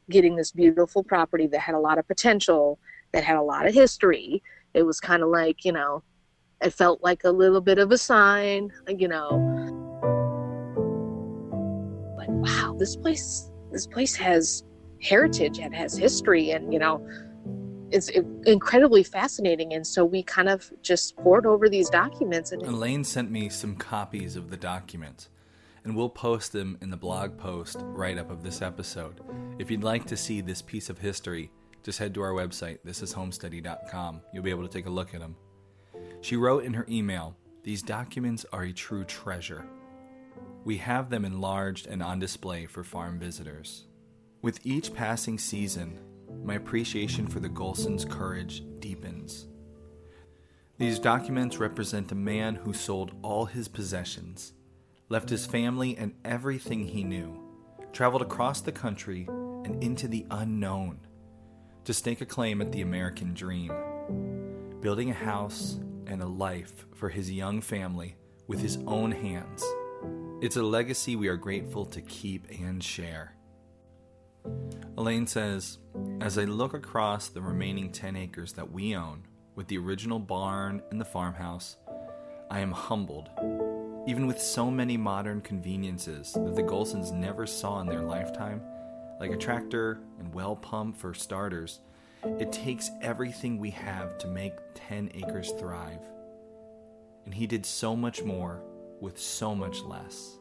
[0.10, 2.80] getting this beautiful property that had a lot of potential,
[3.12, 4.42] that had a lot of history,
[4.74, 6.04] it was kind of like, you know,
[6.62, 9.42] it felt like a little bit of a sign, you know,
[12.18, 14.64] But wow, this place this place has
[15.02, 17.06] heritage and has history and you know
[17.92, 18.10] it's
[18.46, 19.74] incredibly fascinating.
[19.74, 23.76] And so we kind of just pored over these documents and elaine sent me some
[23.76, 25.30] copies of the documents.
[25.84, 29.22] And we'll post them in the blog post write up of this episode.
[29.60, 31.52] If you'd like to see this piece of history
[31.86, 35.36] just head to our website thisishomesteady.com you'll be able to take a look at them
[36.22, 39.68] she wrote in her email these documents are a true treasure
[40.66, 43.86] we have them enlarged and on display for farm visitors.
[44.42, 46.00] With each passing season,
[46.44, 49.48] my appreciation for the Golson's courage deepens.
[50.80, 54.54] These documents represent a man who sold all his possessions,
[55.08, 57.40] left his family and everything he knew,
[57.94, 61.00] traveled across the country and into the unknown
[61.84, 63.72] to stake a claim at the American dream,
[64.82, 68.16] building a house and a life for his young family
[68.48, 69.64] with his own hands
[70.46, 73.34] it's a legacy we are grateful to keep and share.
[74.96, 75.80] Elaine says,
[76.22, 79.24] As I look across the remaining 10 acres that we own,
[79.56, 81.78] with the original barn and the farmhouse,
[82.52, 83.32] I am humbled.
[84.06, 88.62] Even with so many modern conveniences that the Golsons never saw in their lifetime,
[89.20, 91.80] like a tractor and well pump for starters,
[92.24, 96.06] it takes everything we have to make 10 acres thrive.
[97.26, 98.62] And he did so much more
[99.06, 100.40] with so much less.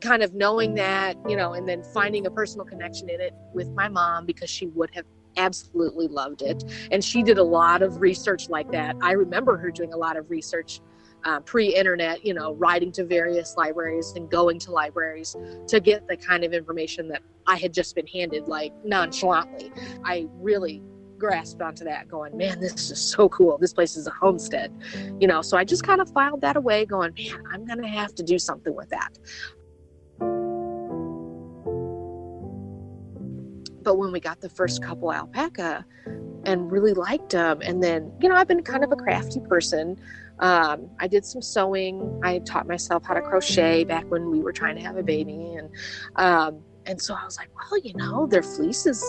[0.00, 3.68] kind of knowing that, you know, and then finding a personal connection in it with
[3.72, 5.04] my mom because she would have
[5.36, 6.62] absolutely loved it.
[6.92, 8.94] And she did a lot of research like that.
[9.02, 10.80] I remember her doing a lot of research
[11.24, 16.16] uh, pre-internet you know writing to various libraries and going to libraries to get the
[16.16, 19.72] kind of information that i had just been handed like nonchalantly.
[20.04, 20.82] I really
[21.18, 23.56] grasped onto that going man this is so cool.
[23.58, 24.72] This place is a homestead
[25.18, 25.42] you know?
[25.42, 28.38] So i just kind of filed that away going man i'm gonna have to do
[28.38, 29.18] something with that.
[33.82, 35.84] But when we got the first couple alpaca
[36.44, 39.96] and really liked them and then you know i've been kind of a crafty person
[40.38, 42.20] um, I did some sewing.
[42.22, 45.54] I taught myself how to crochet back when we were trying to have a baby,
[45.54, 45.70] and
[46.16, 49.02] um, and so I was like, well, you know, their fleece is,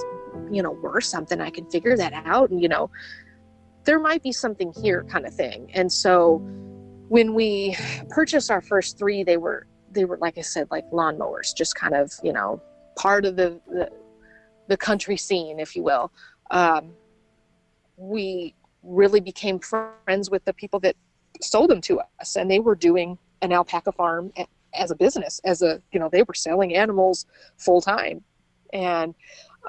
[0.52, 1.42] you know, worth something.
[1.42, 2.90] I can figure that out, and you know,
[3.84, 5.70] there might be something here, kind of thing.
[5.74, 6.38] And so
[7.10, 7.76] when we
[8.10, 11.94] purchased our first three, they were they were like I said, like lawnmowers, just kind
[11.94, 12.62] of you know
[12.96, 13.92] part of the the,
[14.68, 16.12] the country scene, if you will.
[16.52, 16.94] Um,
[17.98, 20.96] we really became friends with the people that
[21.42, 24.32] sold them to us and they were doing an alpaca farm
[24.74, 27.26] as a business as a you know they were selling animals
[27.58, 28.24] full time
[28.74, 29.16] and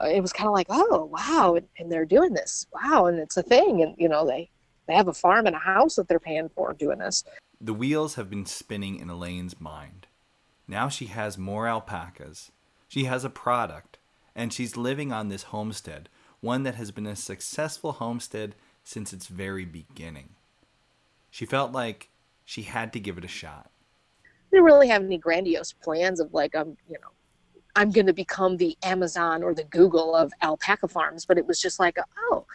[0.00, 2.66] uh, it was kind of like oh wow and, and, they're doing this.
[2.72, 3.82] Wow and it's a thing.
[3.82, 4.50] And you know they
[4.86, 7.24] they have a farm and a house that they're paying for doing this.
[7.60, 10.06] The wheels have been spinning in elaine's mind.
[10.66, 12.50] Now she has more alpacas.
[12.88, 13.98] She has a product
[14.34, 16.08] and she's living on this homestead
[16.40, 18.54] one that has been a successful homestead
[18.84, 20.30] since its very beginning
[21.30, 22.10] she felt like
[22.44, 23.70] she had to give it a shot.
[24.24, 27.08] I didn't really have any grandiose plans of like I'm, um, you know,
[27.76, 31.60] I'm going to become the Amazon or the Google of alpaca farms, but it was
[31.60, 32.46] just like, oh,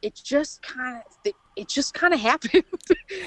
[0.00, 2.64] it just kind of it just kind of happened.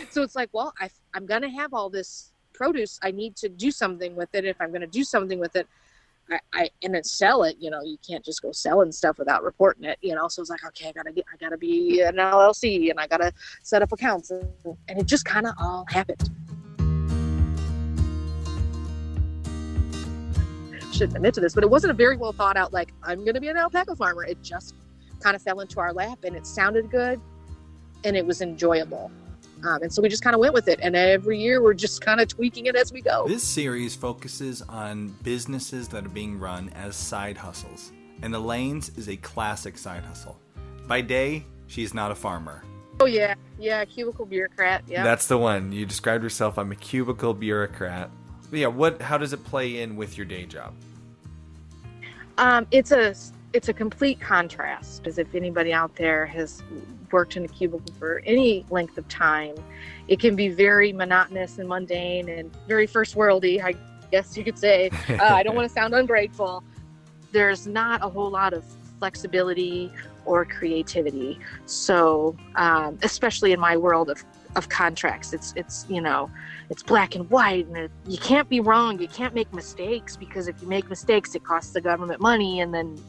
[0.09, 2.99] so it's like, well, I, I'm going to have all this produce.
[3.03, 4.45] I need to do something with it.
[4.45, 5.67] If I'm going to do something with it,
[6.31, 7.57] I, I and then sell it.
[7.59, 9.97] You know, you can't just go selling stuff without reporting it.
[10.01, 12.99] You know, so it's like, okay, I gotta get, I gotta be an LLC, and
[12.99, 13.31] I gotta
[13.63, 14.47] set up accounts, and,
[14.87, 16.29] and it just kind of all happened.
[20.97, 22.73] shouldn't admit to this, but it wasn't a very well thought out.
[22.73, 24.23] Like I'm gonna be an alpaca farmer.
[24.23, 24.73] It just
[25.21, 27.21] kind of fell into our lap and it sounded good
[28.03, 29.11] and it was enjoyable.
[29.63, 30.79] Um, and so we just kind of went with it.
[30.81, 33.27] And every year we're just kind of tweaking it as we go.
[33.27, 37.91] This series focuses on businesses that are being run as side hustles.
[38.21, 40.39] And Elaine's is a classic side hustle.
[40.87, 42.63] By day, she's not a farmer.
[42.99, 43.35] Oh, yeah.
[43.59, 43.85] Yeah.
[43.85, 44.83] Cubicle bureaucrat.
[44.87, 45.03] Yeah.
[45.03, 45.71] That's the one.
[45.71, 46.57] You described yourself.
[46.57, 48.09] I'm a cubicle bureaucrat.
[48.49, 48.67] But yeah.
[48.67, 49.01] What?
[49.01, 50.73] How does it play in with your day job?
[52.39, 53.13] Um, it's a
[53.53, 55.07] it's a complete contrast.
[55.07, 56.63] As if anybody out there has
[57.11, 59.55] worked in a cubicle for any length of time,
[60.07, 63.63] it can be very monotonous and mundane and very first worldy.
[63.63, 63.73] I
[64.11, 64.89] guess you could say.
[65.09, 66.63] Uh, I don't want to sound ungrateful.
[67.31, 68.63] There's not a whole lot of
[68.99, 69.91] flexibility
[70.25, 71.39] or creativity.
[71.65, 74.23] So, um, especially in my world of,
[74.55, 76.29] of contracts, it's it's you know,
[76.69, 78.99] it's black and white, and it, you can't be wrong.
[78.99, 82.73] You can't make mistakes because if you make mistakes, it costs the government money, and
[82.73, 83.01] then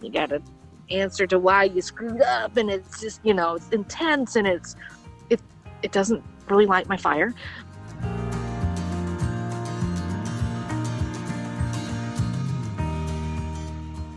[0.00, 0.42] you got to
[0.90, 4.76] answer to why you screwed up, and it's just you know, it's intense, and it's
[5.30, 5.40] it
[5.82, 7.34] it doesn't really light my fire.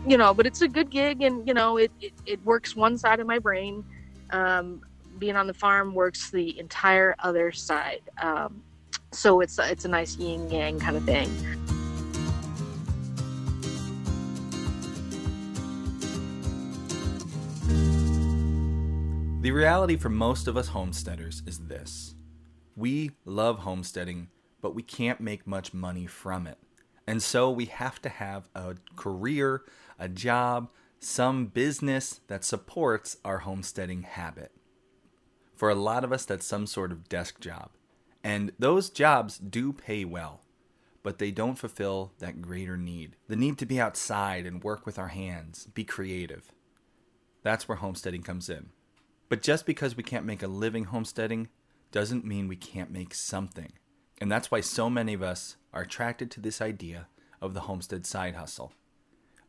[0.06, 2.98] you know, but it's a good gig, and you know, it it, it works one
[2.98, 3.84] side of my brain.
[4.30, 4.82] Um,
[5.18, 8.02] being on the farm works the entire other side.
[8.20, 8.62] Um,
[9.12, 11.30] so it's it's a nice yin yang kind of thing.
[19.42, 22.14] The reality for most of us homesteaders is this
[22.76, 24.28] we love homesteading,
[24.60, 26.58] but we can't make much money from it.
[27.08, 29.62] And so we have to have a career,
[29.98, 30.70] a job,
[31.00, 34.52] some business that supports our homesteading habit.
[35.56, 37.70] For a lot of us, that's some sort of desk job.
[38.22, 40.42] And those jobs do pay well,
[41.02, 45.00] but they don't fulfill that greater need the need to be outside and work with
[45.00, 46.52] our hands, be creative.
[47.42, 48.68] That's where homesteading comes in.
[49.32, 51.48] But just because we can't make a living homesteading
[51.90, 53.72] doesn't mean we can't make something.
[54.20, 57.08] And that's why so many of us are attracted to this idea
[57.40, 58.74] of the homestead side hustle.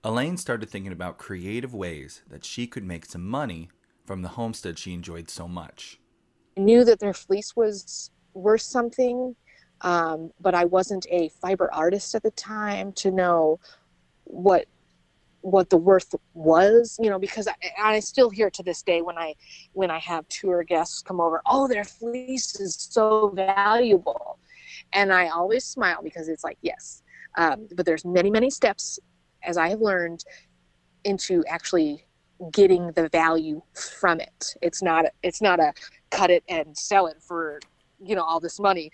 [0.01, 3.67] Elaine started thinking about creative ways that she could make some money
[4.05, 5.99] from the homestead she enjoyed so much.
[6.57, 9.36] I knew that their fleece was worth something,
[9.81, 13.59] um, but I wasn't a fiber artist at the time to know
[14.23, 14.65] what
[15.43, 17.53] what the worth was you know because I,
[17.95, 19.35] I still hear to this day when i
[19.73, 24.39] when i have tour guests come over oh their fleece is so valuable.
[24.93, 27.03] And i always smile because it's like yes
[27.37, 28.99] um, but there's many many steps
[29.43, 30.23] as i have learned
[31.03, 32.05] into actually
[32.51, 34.55] getting the value from it.
[34.61, 35.73] It's not it's not a
[36.09, 37.59] cut it and sell it for
[38.03, 38.91] you know all this money.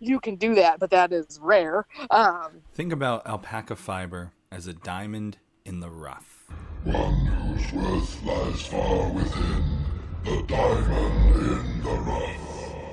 [0.00, 1.86] You can do that but that is rare.
[2.10, 6.44] Um, think about alpaca fiber as a diamond in the rough.
[6.82, 9.64] One whose worth lies far within
[10.22, 12.92] the diamond in the rough.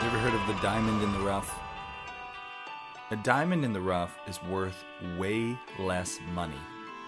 [0.00, 1.58] You ever heard of the diamond in the rough?
[3.10, 4.84] A diamond in the rough is worth
[5.18, 6.60] way less money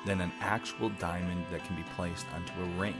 [0.06, 2.98] than an actual diamond that can be placed onto a ring.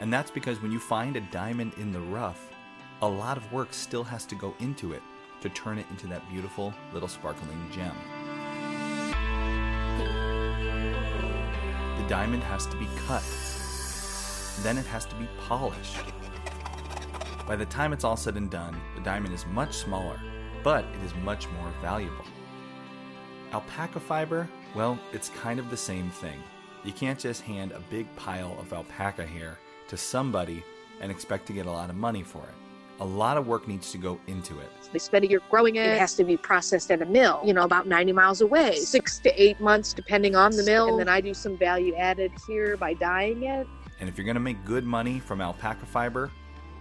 [0.00, 2.50] And that's because when you find a diamond in the rough,
[3.00, 5.02] a lot of work still has to go into it
[5.42, 7.94] to turn it into that beautiful little sparkling gem.
[11.98, 13.22] The diamond has to be cut.
[14.62, 15.98] Then it has to be polished.
[17.46, 20.20] By the time it's all said and done, the diamond is much smaller,
[20.62, 22.24] but it is much more valuable.
[23.52, 26.40] Alpaca fiber, well, it's kind of the same thing.
[26.84, 30.64] You can't just hand a big pile of alpaca hair to somebody
[31.00, 32.61] and expect to get a lot of money for it.
[33.00, 34.70] A lot of work needs to go into it.
[34.92, 35.86] They spend a year growing it.
[35.86, 39.18] It has to be processed at a mill, you know, about 90 miles away, six
[39.20, 40.88] to eight months, depending on the mill.
[40.88, 43.66] And then I do some value added here by dyeing it.
[44.00, 46.30] And if you're going to make good money from alpaca fiber,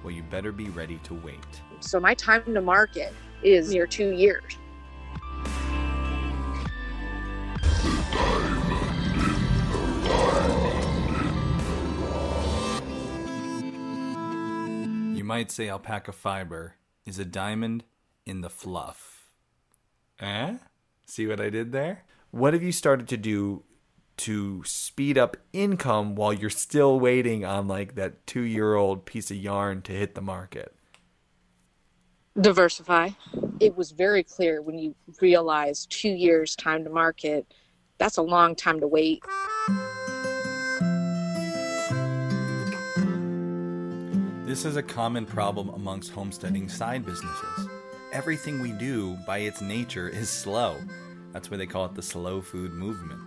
[0.04, 1.62] well, you better be ready to wait.
[1.80, 4.58] So my time to market is near two years.
[15.32, 16.76] Might say alpaca fiber
[17.06, 17.86] is a diamond
[18.26, 19.32] in the fluff.
[20.20, 20.58] Eh?
[21.06, 22.04] See what I did there?
[22.32, 23.64] What have you started to do
[24.18, 29.32] to speed up income while you're still waiting on like that two year old piece
[29.32, 30.76] of yarn to hit the market?
[32.42, 33.12] Diversify.
[33.62, 37.54] It was very clear when you realize two years time to market,
[38.00, 39.24] that's a long time to wait.
[44.52, 47.70] This is a common problem amongst homesteading side businesses.
[48.12, 50.76] Everything we do, by its nature, is slow.
[51.32, 53.22] That's why they call it the slow food movement.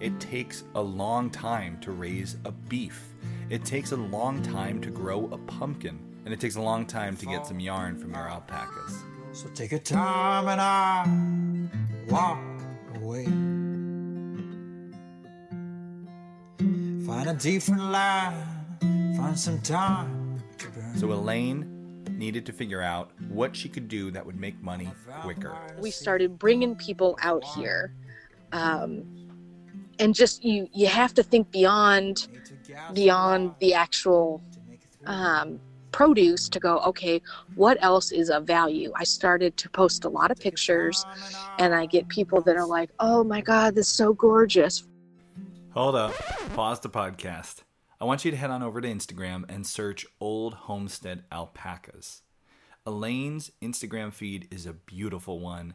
[0.00, 3.12] It takes a long time to raise a beef.
[3.50, 5.98] It takes a long time to grow a pumpkin.
[6.24, 9.04] And it takes a long time to get some yarn from your alpacas.
[9.34, 12.38] So take a time and I walk
[12.94, 13.57] away.
[17.18, 20.96] Find a different line, find some time to burn.
[20.96, 24.88] So Elaine needed to figure out what she could do that would make money
[25.22, 25.52] quicker.
[25.80, 27.92] we started bringing people out here
[28.52, 29.02] um,
[29.98, 32.28] and just you you have to think beyond
[32.94, 34.40] beyond the actual
[35.06, 35.58] um,
[35.90, 37.20] produce to go okay
[37.56, 41.04] what else is of value i started to post a lot of pictures
[41.58, 44.86] and i get people that are like oh my god this is so gorgeous
[45.78, 46.12] Hold up.
[46.56, 47.58] Pause the podcast.
[48.00, 52.22] I want you to head on over to Instagram and search Old Homestead Alpacas.
[52.84, 55.74] Elaine's Instagram feed is a beautiful one.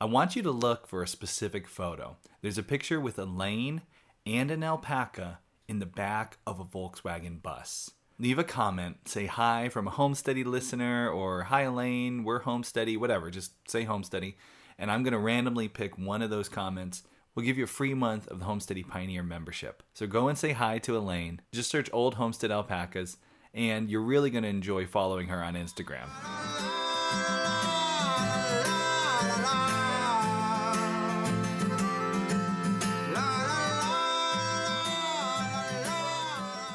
[0.00, 2.16] I want you to look for a specific photo.
[2.42, 3.82] There's a picture with Elaine
[4.26, 7.92] and an alpaca in the back of a Volkswagen bus.
[8.18, 13.30] Leave a comment, say hi from a Homesteady listener, or hi Elaine, we're Homesteady, whatever,
[13.30, 14.34] just say Homesteady.
[14.76, 17.04] And I'm to randomly pick one of those comments
[17.38, 19.84] We'll give you a free month of the Homesteady Pioneer membership.
[19.94, 21.40] So go and say hi to Elaine.
[21.52, 23.16] Just search Old Homestead Alpacas,
[23.54, 26.08] and you're really going to enjoy following her on Instagram.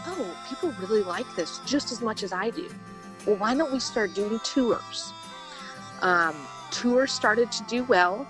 [0.08, 2.70] oh people really like this just as much as i do
[3.26, 5.12] well why don't we start doing tours
[6.02, 6.36] um,
[6.72, 8.28] tours started to do well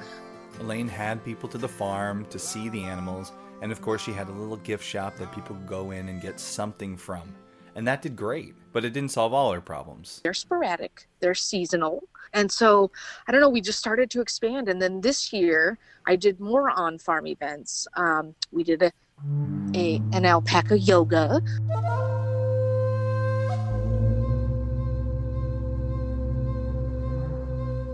[0.63, 4.29] Elaine had people to the farm to see the animals, and of course, she had
[4.29, 7.35] a little gift shop that people could go in and get something from.
[7.75, 10.21] And that did great, but it didn't solve all her problems.
[10.23, 12.03] they're sporadic they're seasonal
[12.33, 12.91] and so
[13.27, 16.69] i don't know we just started to expand and then this year i did more
[16.71, 18.91] on farm events um, we did a,
[19.75, 21.41] a an alpaca yoga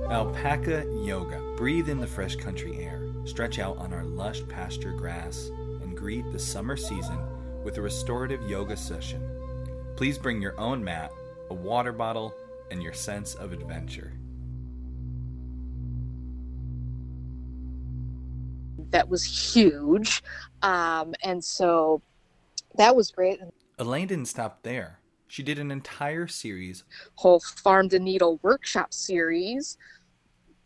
[0.09, 1.39] Alpaca Yoga.
[1.55, 5.51] Breathe in the fresh country air, stretch out on our lush pasture grass,
[5.83, 7.19] and greet the summer season
[7.63, 9.21] with a restorative yoga session.
[9.95, 11.11] Please bring your own mat,
[11.51, 12.33] a water bottle,
[12.71, 14.13] and your sense of adventure.
[18.91, 20.23] that was huge
[20.63, 22.01] um, and so
[22.75, 23.39] that was great
[23.77, 24.99] Elaine didn't stop there.
[25.27, 26.83] She did an entire series
[27.15, 29.77] whole farm to needle workshop series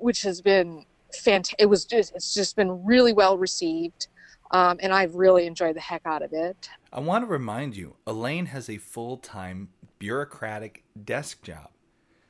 [0.03, 4.07] which has been fantastic it was just it's just been really well received
[4.51, 7.95] um, and i've really enjoyed the heck out of it I want to remind you,
[8.05, 11.69] Elaine has a full time bureaucratic desk job.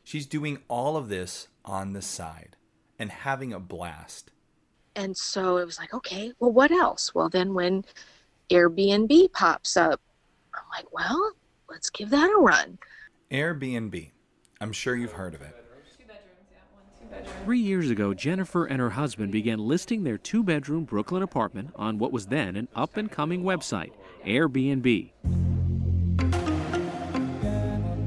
[0.06, 2.56] She's doing all of this on the side
[2.98, 4.32] and having a blast.
[4.96, 7.84] and so it was like okay well what else well then when
[8.52, 10.00] airbnb pops up
[10.54, 11.32] i'm like well
[11.70, 12.78] let's give that a run
[13.32, 14.12] Airbnb.
[14.62, 15.63] I'm sure you've heard of it.
[17.44, 21.98] Three years ago, Jennifer and her husband began listing their two bedroom Brooklyn apartment on
[21.98, 23.92] what was then an up and coming website,
[24.26, 25.12] Airbnb.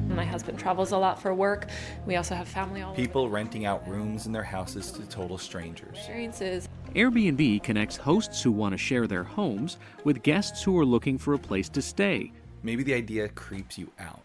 [0.09, 1.69] My husband travels a lot for work.
[2.07, 5.37] We also have family all over People renting out rooms in their houses to total
[5.37, 5.97] strangers.
[5.99, 6.69] experiences.
[6.95, 11.35] Airbnb connects hosts who want to share their homes with guests who are looking for
[11.35, 12.33] a place to stay.
[12.63, 14.23] Maybe the idea creeps you out.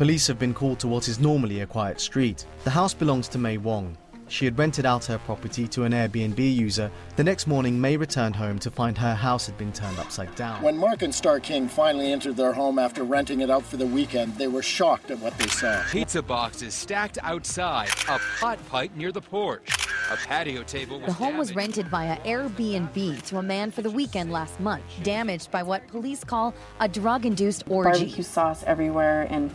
[0.00, 2.46] Police have been called to what is normally a quiet street.
[2.64, 3.98] The house belongs to May Wong.
[4.28, 6.90] She had rented out her property to an Airbnb user.
[7.16, 10.62] The next morning, May returned home to find her house had been turned upside down.
[10.62, 13.84] When Mark and Star King finally entered their home after renting it out for the
[13.84, 15.82] weekend, they were shocked at what they saw.
[15.90, 19.68] Pizza boxes stacked outside, a pot pipe near the porch,
[20.10, 23.90] a patio table was The home was rented via Airbnb to a man for the
[23.90, 27.90] weekend last month, damaged by what police call a drug induced orgy.
[27.90, 29.50] barbecue sauce everywhere and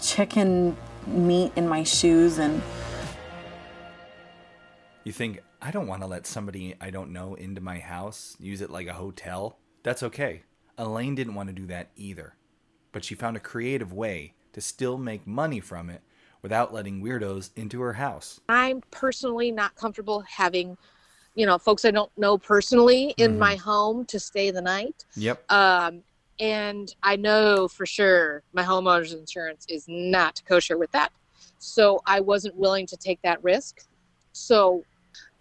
[0.00, 0.76] chicken
[1.06, 2.62] meat in my shoes and
[5.04, 8.60] You think, I don't want to let somebody I don't know into my house, use
[8.60, 9.58] it like a hotel.
[9.82, 10.42] That's okay.
[10.76, 12.34] Elaine didn't want to do that either.
[12.92, 16.02] But she found a creative way to still make money from it
[16.42, 18.40] without letting weirdos into her house.
[18.48, 20.76] I'm personally not comfortable having,
[21.34, 25.04] you know, folks I don't know personally in my home to stay the night.
[25.16, 25.50] Yep.
[25.50, 26.02] Um,
[26.40, 31.12] and I know for sure my homeowner's insurance is not kosher with that.
[31.58, 33.80] So I wasn't willing to take that risk.
[34.32, 34.84] So,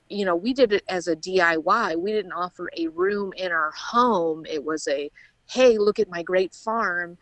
[0.10, 1.96] you know, we did it as a DIY.
[1.98, 4.46] We didn't offer a room in our home.
[4.46, 5.12] It was a,
[5.48, 7.18] hey, look at my great farm.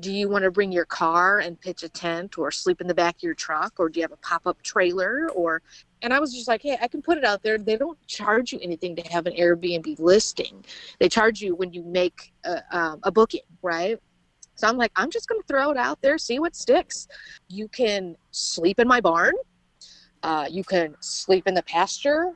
[0.00, 2.94] do you want to bring your car and pitch a tent or sleep in the
[2.94, 5.60] back of your truck or do you have a pop-up trailer or
[6.02, 7.58] and i was just like hey i can put it out there.
[7.58, 10.64] They don't charge you anything to have an airbnb listing.
[10.98, 13.98] They charge you when you make a, um, a booking right?
[14.54, 17.08] So i'm like i'm just going to throw it out there see what sticks.
[17.48, 19.34] You can sleep in my barn.
[20.22, 22.32] Uh, you can sleep in the pasture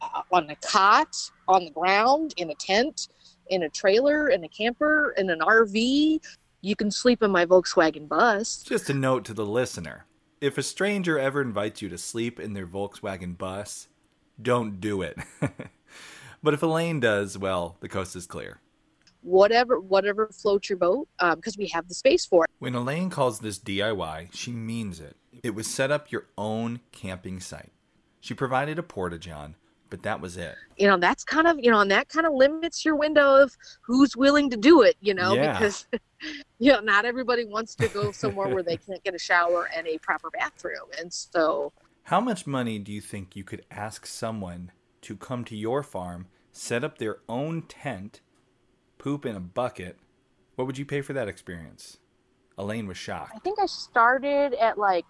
[0.00, 1.14] uh, on a cot
[1.46, 3.08] on the ground in a tent
[3.48, 6.20] in a trailer in a camper in an rv
[6.60, 8.62] you can sleep in my Volkswagen bus.
[8.62, 10.06] Just a note to the listener
[10.40, 13.88] if a stranger ever invites you to sleep in their Volkswagen bus,
[14.40, 15.18] don't do it.
[16.42, 18.60] but if Elaine does, well, the coast is clear.
[19.22, 22.50] Whatever, whatever floats your boat, because um, we have the space for it.
[22.60, 25.16] When Elaine calls this DIY, she means it.
[25.42, 27.72] It was set up your own camping site.
[28.20, 29.56] She provided a porta john,
[29.90, 30.54] but that was it.
[30.76, 33.56] You know, that's kind of, you know, and that kind of limits your window of
[33.82, 35.52] who's willing to do it, you know, Yeah.
[35.58, 35.86] because,
[36.58, 39.86] you know, not everybody wants to go somewhere where they can't get a shower and
[39.86, 40.88] a proper bathroom.
[40.98, 41.72] And so,
[42.04, 44.72] How much money do you think you could ask someone
[45.02, 48.20] to come to your farm, set up their own tent,
[48.98, 49.98] poop in a bucket?
[50.56, 51.98] What would you pay for that experience?
[52.58, 53.32] Elaine was shocked.
[53.36, 55.04] I think I started at like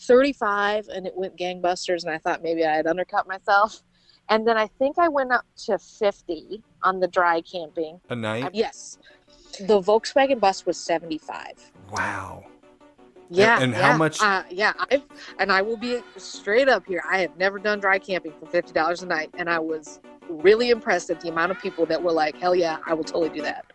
[0.00, 3.80] 35 and it went gangbusters, and I thought maybe I had undercut myself.
[4.28, 8.00] And then I think I went up to 50 on the dry camping.
[8.08, 8.50] A night?
[8.54, 8.98] Yes.
[9.58, 11.72] The Volkswagen bus was 75.
[11.90, 12.44] Wow.
[13.28, 13.60] Yeah.
[13.60, 14.72] and how yeah, much- Uh, yeah.
[14.90, 15.02] I've,
[15.38, 17.02] and I will be straight up here.
[17.10, 19.30] I have never done dry camping for $50 a night.
[19.34, 22.78] And I was really impressed at the amount of people that were like, hell yeah,
[22.86, 23.66] I will totally do that.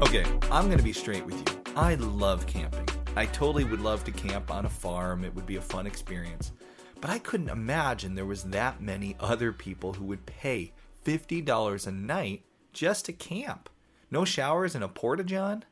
[0.00, 1.74] Okay, I'm going to be straight with you.
[1.74, 2.86] I love camping.
[3.16, 5.24] I totally would love to camp on a farm.
[5.24, 6.52] It would be a fun experience.
[7.00, 10.72] But I couldn't imagine there was that many other people who would pay
[11.04, 13.68] $50 a night just to camp.
[14.10, 15.64] No showers and a porta john?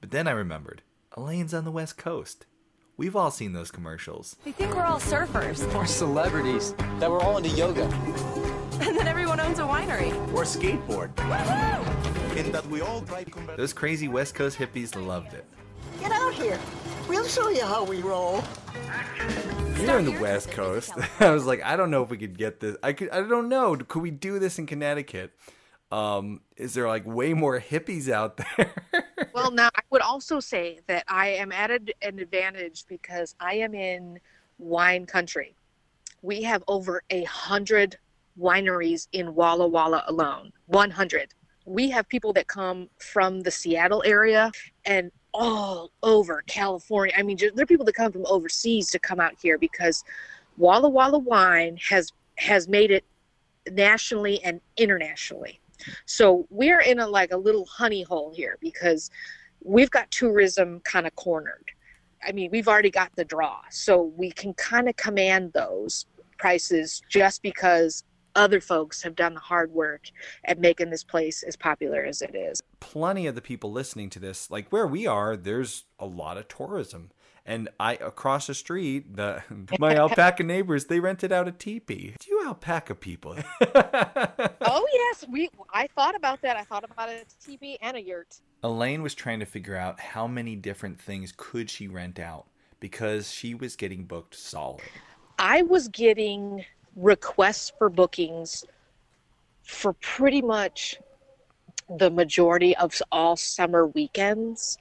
[0.00, 0.82] But then I remembered,
[1.16, 2.46] Elaine's on the West Coast.
[2.96, 4.36] We've all seen those commercials.
[4.44, 5.74] They think we're all surfers.
[5.74, 7.84] Or celebrities that we're all into yoga.
[8.80, 10.12] And then everyone owns a winery.
[10.32, 11.10] Or skateboard.
[12.38, 15.44] And that we all drive Those crazy West Coast hippies loved it.
[16.00, 16.58] Get out here.
[17.08, 18.42] We'll show you how we roll.
[19.80, 20.92] You're in the West Coast.
[21.20, 22.76] I was like, I don't know if we could get this.
[22.82, 23.10] I could.
[23.10, 23.76] I don't know.
[23.76, 25.32] Could we do this in Connecticut?
[25.92, 28.74] Um, is there like way more hippies out there?
[29.32, 33.74] well, now I would also say that I am at an advantage because I am
[33.74, 34.18] in
[34.58, 35.54] wine country.
[36.22, 37.98] We have over a hundred
[38.38, 40.52] wineries in Walla Walla alone.
[40.66, 41.32] One hundred.
[41.64, 44.52] We have people that come from the Seattle area
[44.84, 47.14] and all over California.
[47.16, 50.02] I mean, just, there are people that come from overseas to come out here because
[50.56, 53.04] Walla Walla wine has has made it
[53.70, 55.60] nationally and internationally.
[56.06, 59.10] So we're in a like a little honey hole here because
[59.62, 61.70] we've got tourism kind of cornered.
[62.26, 66.06] I mean, we've already got the draw, so we can kind of command those
[66.38, 68.04] prices just because
[68.36, 70.10] other folks have done the hard work
[70.44, 72.62] at making this place as popular as it is.
[72.78, 76.46] Plenty of the people listening to this, like where we are, there's a lot of
[76.48, 77.10] tourism.
[77.48, 79.42] And I across the street, the
[79.78, 82.14] my alpaca neighbors, they rented out a teepee.
[82.18, 83.36] Do you alpaca people?
[83.74, 86.56] oh yes, we I thought about that.
[86.56, 88.40] I thought about a teepee and a yurt.
[88.64, 92.46] Elaine was trying to figure out how many different things could she rent out
[92.80, 94.82] because she was getting booked solid.
[95.38, 96.64] I was getting
[96.96, 98.64] requests for bookings
[99.62, 100.96] for pretty much
[101.98, 104.78] the majority of all summer weekends.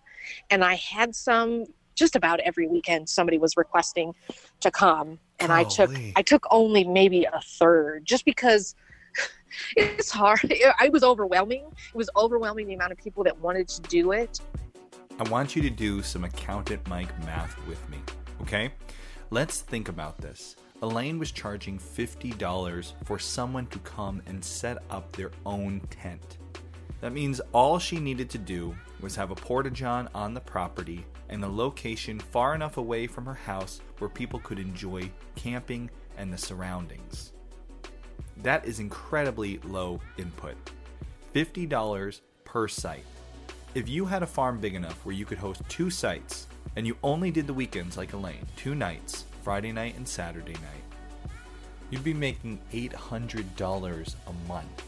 [0.49, 4.13] And I had some just about every weekend somebody was requesting
[4.59, 8.75] to come and I took I took only maybe a third just because
[9.77, 10.39] it's hard.
[10.51, 11.65] It was overwhelming.
[11.89, 14.39] It was overwhelming the amount of people that wanted to do it.
[15.19, 17.97] I want you to do some accountant Mike math with me,
[18.41, 18.71] okay?
[19.29, 20.57] Let's think about this.
[20.85, 26.37] Elaine was charging $50 for someone to come and set up their own tent.
[27.01, 31.03] That means all she needed to do was have a porta john on the property
[31.29, 36.31] and a location far enough away from her house where people could enjoy camping and
[36.31, 37.33] the surroundings.
[38.37, 40.55] That is incredibly low input.
[41.33, 43.05] $50 per site.
[43.73, 46.95] If you had a farm big enough where you could host two sites and you
[47.01, 51.31] only did the weekends like Elaine, two nights, Friday night and Saturday night,
[51.91, 54.83] you'd be making $800 a month.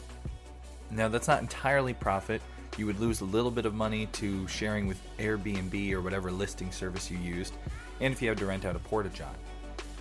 [0.90, 2.42] Now, that's not entirely profit.
[2.76, 6.72] You would lose a little bit of money to sharing with Airbnb or whatever listing
[6.72, 7.54] service you used,
[8.02, 9.36] and if you had to rent out a porta john.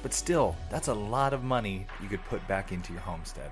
[0.02, 3.50] But still, that's a lot of money you could put back into your homestead.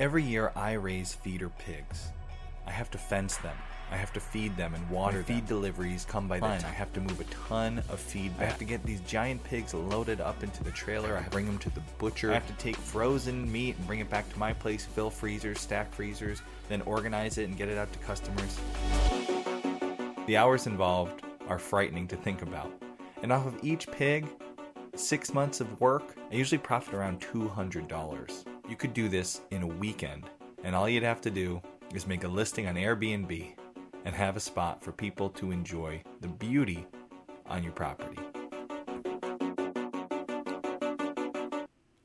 [0.00, 2.08] Every year I raise feeder pigs.
[2.66, 3.56] I have to fence them.
[3.94, 5.36] I have to feed them and water them.
[5.36, 6.64] Feed deliveries come by the ton.
[6.64, 8.32] I have to move a ton of feed.
[8.40, 11.16] I have to get these giant pigs loaded up into the trailer.
[11.16, 12.32] I to bring them to the butcher.
[12.32, 15.60] I have to take frozen meat and bring it back to my place, fill freezers,
[15.60, 18.58] stack freezers, then organize it and get it out to customers.
[20.26, 22.72] The hours involved are frightening to think about.
[23.22, 24.26] And off of each pig,
[24.96, 28.44] six months of work, I usually profit around $200.
[28.68, 30.24] You could do this in a weekend,
[30.64, 31.62] and all you'd have to do
[31.94, 33.54] is make a listing on Airbnb
[34.04, 36.86] and have a spot for people to enjoy the beauty
[37.46, 38.20] on your property.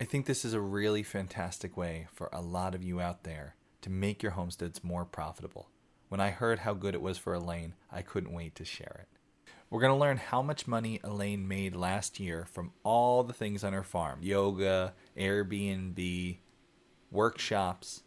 [0.02, 3.56] I think this is a really fantastic way for a lot of you out there
[3.82, 5.70] to make your homesteads more profitable.
[6.08, 9.20] When I heard how good it was for Elaine, I couldn't wait to share it.
[9.70, 13.64] We're going to learn how much money Elaine made last year from all the things
[13.64, 16.40] on her farm yoga, Airbnb,
[17.12, 18.02] workshops.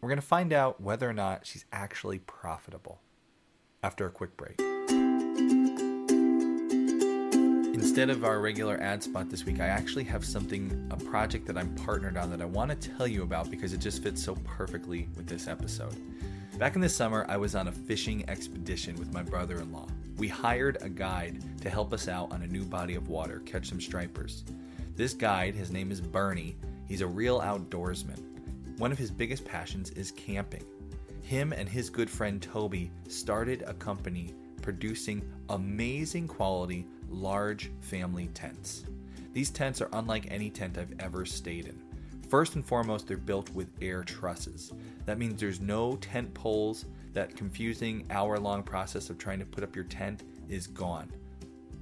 [0.00, 3.00] We're going to find out whether or not she's actually profitable
[3.82, 4.60] after a quick break.
[7.74, 11.58] Instead of our regular ad spot this week, I actually have something, a project that
[11.58, 14.36] I'm partnered on that I want to tell you about because it just fits so
[14.44, 15.96] perfectly with this episode.
[16.58, 19.88] Back in the summer, I was on a fishing expedition with my brother in law.
[20.16, 23.68] We hired a guide to help us out on a new body of water, catch
[23.68, 24.44] some stripers.
[24.94, 26.56] This guide, his name is Bernie,
[26.86, 28.20] he's a real outdoorsman.
[28.78, 30.64] One of his biggest passions is camping.
[31.22, 38.84] Him and his good friend Toby started a company producing amazing quality large family tents.
[39.32, 41.82] These tents are unlike any tent I've ever stayed in.
[42.28, 44.72] First and foremost, they're built with air trusses.
[45.04, 46.86] That means there's no tent poles.
[47.12, 51.12] That confusing hour long process of trying to put up your tent is gone.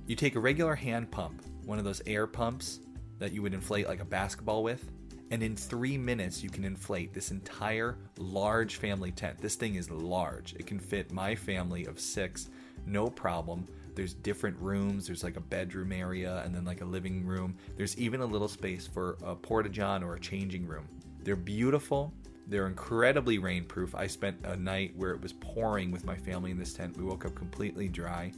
[0.07, 2.81] You take a regular hand pump, one of those air pumps
[3.21, 4.91] that you would inflate like a basketball with,
[5.31, 9.41] and in three minutes you can inflate this entire large family tent.
[9.41, 10.55] This thing is large.
[10.55, 12.51] It can fit my family of six,
[12.87, 13.67] no problem.
[13.95, 15.07] There's different rooms.
[15.07, 17.57] There's like a bedroom area and then like a living room.
[17.77, 20.89] There's even a little space for a porta john or a changing room.
[21.23, 22.13] They're beautiful.
[22.47, 23.95] They're incredibly rainproof.
[23.95, 26.97] I spent a night where it was pouring with my family in this tent.
[26.97, 28.33] We woke up completely dry.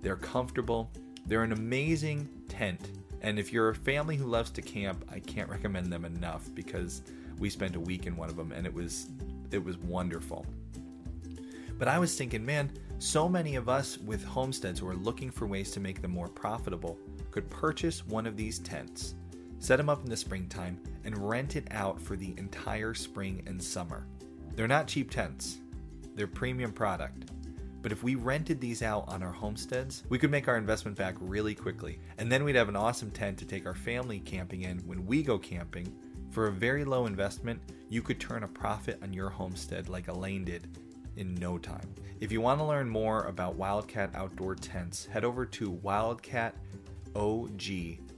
[0.00, 0.90] They're comfortable.
[1.26, 2.90] They're an amazing tent.
[3.24, 7.00] And if you're a family who loves to camp, I can't recommend them enough because
[7.38, 9.06] we spent a week in one of them and it was
[9.50, 10.44] it was wonderful.
[11.78, 15.46] But I was thinking, man, so many of us with homesteads who are looking for
[15.46, 16.98] ways to make them more profitable
[17.30, 19.14] could purchase one of these tents,
[19.58, 23.60] set them up in the springtime, and rent it out for the entire spring and
[23.60, 24.06] summer.
[24.54, 25.60] They're not cheap tents,
[26.14, 27.30] they're premium product.
[27.84, 31.16] But if we rented these out on our homesteads, we could make our investment back
[31.20, 32.00] really quickly.
[32.16, 35.22] And then we'd have an awesome tent to take our family camping in when we
[35.22, 35.94] go camping.
[36.30, 37.60] For a very low investment,
[37.90, 40.78] you could turn a profit on your homestead like Elaine did
[41.16, 41.92] in no time.
[42.20, 46.54] If you want to learn more about Wildcat Outdoor Tents, head over to wildcatok,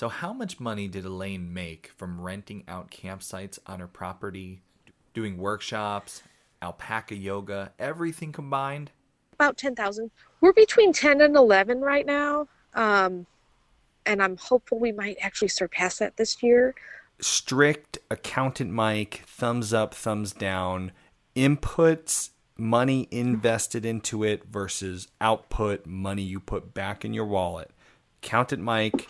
[0.00, 4.62] So, how much money did Elaine make from renting out campsites on her property,
[5.12, 6.22] doing workshops,
[6.62, 8.92] alpaca yoga, everything combined?
[9.34, 10.10] About 10,000.
[10.40, 12.48] We're between 10 and 11 right now.
[12.72, 13.26] Um,
[14.06, 16.74] and I'm hopeful we might actually surpass that this year.
[17.20, 20.92] Strict accountant Mike, thumbs up, thumbs down,
[21.36, 27.70] inputs, money invested into it versus output, money you put back in your wallet.
[28.22, 29.08] Accountant Mike,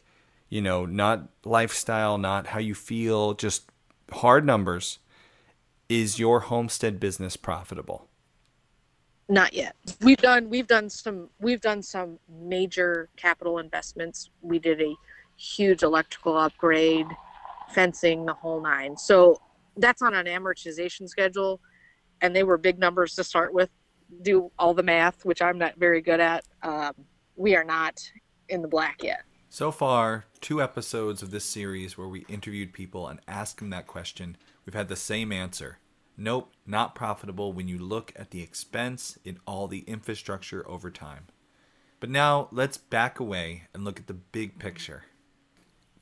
[0.51, 3.71] you know, not lifestyle, not how you feel, just
[4.13, 4.99] hard numbers.
[5.89, 8.09] Is your homestead business profitable?
[9.29, 9.77] Not yet.
[10.01, 14.31] We've done we've done some we've done some major capital investments.
[14.43, 14.95] We did a
[15.37, 17.07] huge electrical upgrade,
[17.71, 18.97] fencing, the whole nine.
[18.97, 19.41] So
[19.77, 21.61] that's on an amortization schedule,
[22.21, 23.71] and they were big numbers to start with.
[24.23, 26.45] Do all the math, which I'm not very good at.
[26.65, 26.95] Um,
[27.37, 28.01] we are not
[28.49, 29.23] in the black yet.
[29.53, 33.89] So far, two episodes of this series where we interviewed people and asked them that
[33.89, 35.79] question, we've had the same answer.
[36.17, 41.25] Nope, not profitable when you look at the expense in all the infrastructure over time.
[41.99, 45.03] But now let's back away and look at the big picture.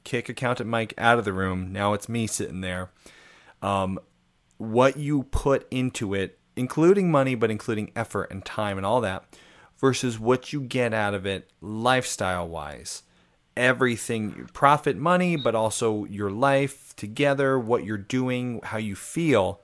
[0.05, 1.73] kick accountant Mike out of the room.
[1.73, 2.91] Now it's me sitting there.
[3.63, 3.99] Um,
[4.59, 9.25] what you put into it, including money, but including effort and time and all that,
[9.79, 13.05] versus what you get out of it lifestyle wise.
[13.59, 19.61] Everything, profit, money, but also your life together, what you're doing, how you feel.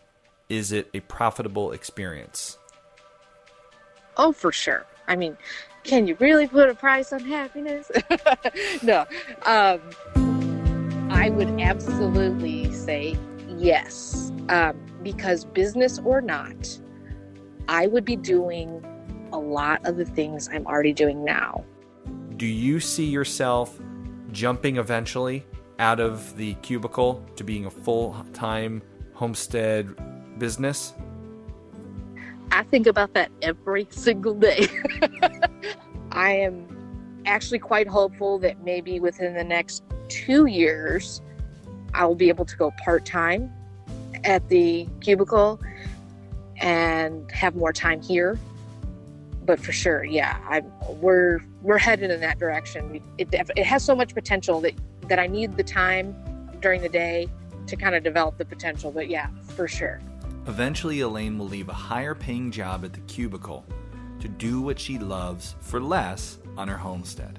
[0.48, 2.58] Is it a profitable experience?
[4.16, 4.84] Oh, for sure.
[5.06, 5.36] I mean,
[5.84, 7.88] can you really put a price on happiness?
[8.82, 9.06] no.
[9.46, 9.80] Um,
[11.10, 13.16] I would absolutely say
[13.58, 14.32] yes.
[14.48, 16.80] Um, because business or not,
[17.68, 18.84] I would be doing
[19.32, 21.64] a lot of the things I'm already doing now.
[22.36, 23.78] Do you see yourself
[24.32, 25.46] jumping eventually
[25.78, 28.82] out of the cubicle to being a full time
[29.12, 29.94] homestead
[30.38, 30.94] business?
[32.50, 34.66] I think about that every single day.
[36.12, 41.22] I am actually quite hopeful that maybe within the next two years,
[41.94, 43.52] I will be able to go part time
[44.24, 45.60] at the cubicle
[46.56, 48.38] and have more time here.
[49.44, 50.70] But for sure, yeah, I'm,
[51.00, 53.00] we're we're headed in that direction.
[53.16, 54.74] It, it has so much potential that
[55.08, 56.14] that I need the time
[56.60, 57.28] during the day
[57.66, 58.92] to kind of develop the potential.
[58.92, 60.00] But yeah, for sure.
[60.46, 63.64] Eventually, Elaine will leave a higher paying job at the cubicle
[64.20, 67.38] to do what she loves for less on her homestead.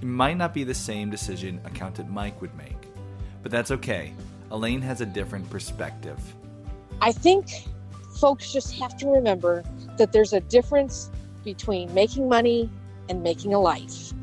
[0.00, 2.88] It might not be the same decision accountant Mike would make,
[3.42, 4.14] but that's okay.
[4.50, 6.18] Elaine has a different perspective.
[7.02, 7.48] I think
[8.18, 9.62] folks just have to remember
[9.98, 11.10] that there's a difference
[11.44, 12.70] between making money
[13.10, 14.14] and making a life.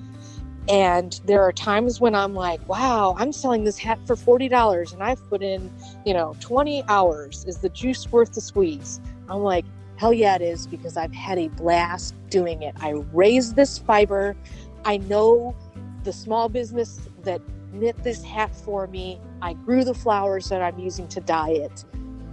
[0.70, 5.04] And there are times when I'm like, wow, I'm selling this hat for $40 and
[5.04, 5.72] I've put in,
[6.06, 7.46] you know, 20 hours.
[7.46, 9.00] Is the juice worth the squeeze?
[9.30, 9.66] I'm like,
[9.98, 12.76] hell yeah, it is because I've had a blast doing it.
[12.82, 14.36] I raised this fiber.
[14.84, 15.56] I know
[16.04, 19.20] the small business that knit this hat for me.
[19.42, 21.86] I grew the flowers that I'm using to dye it.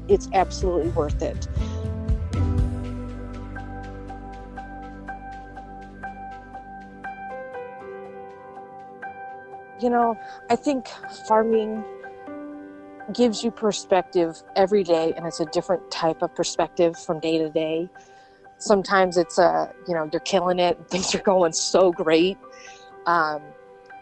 [0.08, 1.48] It's absolutely worth it.
[9.84, 10.18] You know,
[10.48, 10.88] I think
[11.28, 11.84] farming
[13.12, 17.50] gives you perspective every day, and it's a different type of perspective from day to
[17.50, 17.90] day.
[18.56, 22.38] Sometimes it's a, you know, you're killing it, things are going so great.
[23.04, 23.42] Um,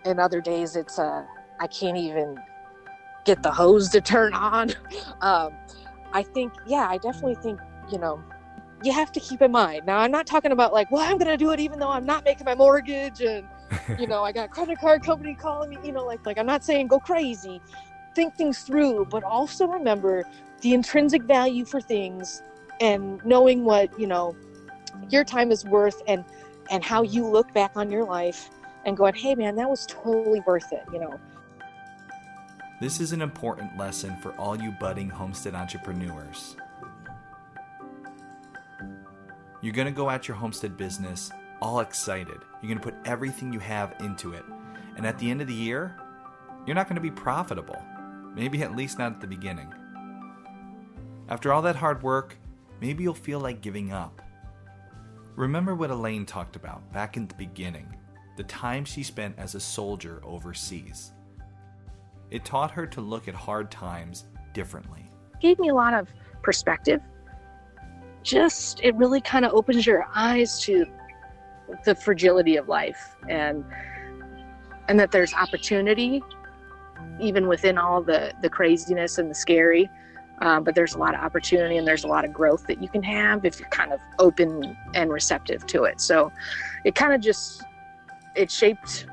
[0.04, 1.26] and other days it's a,
[1.58, 2.38] I can't even
[3.24, 4.70] get the hose to turn on.
[5.20, 5.52] Um,
[6.12, 7.58] I think, yeah, I definitely think,
[7.90, 8.22] you know,
[8.84, 9.86] you have to keep in mind.
[9.86, 12.06] Now, I'm not talking about like, well, I'm going to do it even though I'm
[12.06, 13.46] not making my mortgage and,
[13.98, 16.64] you know, I got credit card company calling me, you know, like, like I'm not
[16.64, 17.60] saying go crazy.
[18.14, 20.24] Think things through, but also remember
[20.60, 22.42] the intrinsic value for things
[22.80, 24.36] and knowing what, you know,
[25.08, 26.24] your time is worth and,
[26.70, 28.50] and how you look back on your life
[28.84, 31.18] and going, hey, man, that was totally worth it, you know.
[32.80, 36.56] This is an important lesson for all you budding homestead entrepreneurs.
[39.60, 41.30] You're going to go at your homestead business
[41.62, 42.40] all excited.
[42.60, 44.44] You're going to put everything you have into it.
[44.96, 45.96] And at the end of the year,
[46.66, 47.80] you're not going to be profitable.
[48.34, 49.72] Maybe at least not at the beginning.
[51.28, 52.36] After all that hard work,
[52.80, 54.20] maybe you'll feel like giving up.
[55.36, 57.86] Remember what Elaine talked about back in the beginning
[58.36, 61.12] the time she spent as a soldier overseas.
[62.30, 65.08] It taught her to look at hard times differently.
[65.40, 66.08] Gave me a lot of
[66.42, 67.00] perspective.
[68.24, 70.86] Just, it really kind of opens your eyes to
[71.84, 73.64] the fragility of life and
[74.88, 76.22] and that there's opportunity
[77.20, 79.88] even within all the the craziness and the scary
[80.40, 82.88] um, but there's a lot of opportunity and there's a lot of growth that you
[82.88, 86.32] can have if you're kind of open and receptive to it so
[86.84, 87.62] it kind of just
[88.34, 89.06] it shaped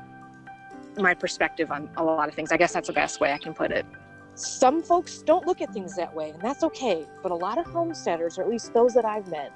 [0.96, 2.52] my perspective on a lot of things.
[2.52, 3.86] I guess that's the best way I can put it.
[4.34, 7.06] Some folks don't look at things that way, and that's okay.
[7.22, 9.52] But a lot of homesteaders, or at least those that I've met,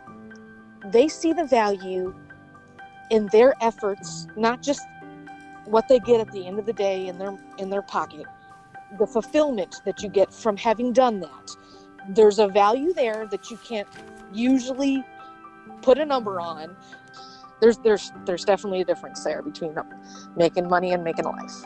[0.86, 2.14] they see the value
[3.10, 4.82] in their efforts, not just
[5.64, 8.26] what they get at the end of the day in their in their pocket,
[8.98, 11.50] the fulfillment that you get from having done that.
[12.10, 13.88] There's a value there that you can't
[14.32, 15.02] usually
[15.82, 16.76] put a number on,
[17.60, 19.74] there's there's there's definitely a difference there between
[20.36, 21.64] making money and making a life.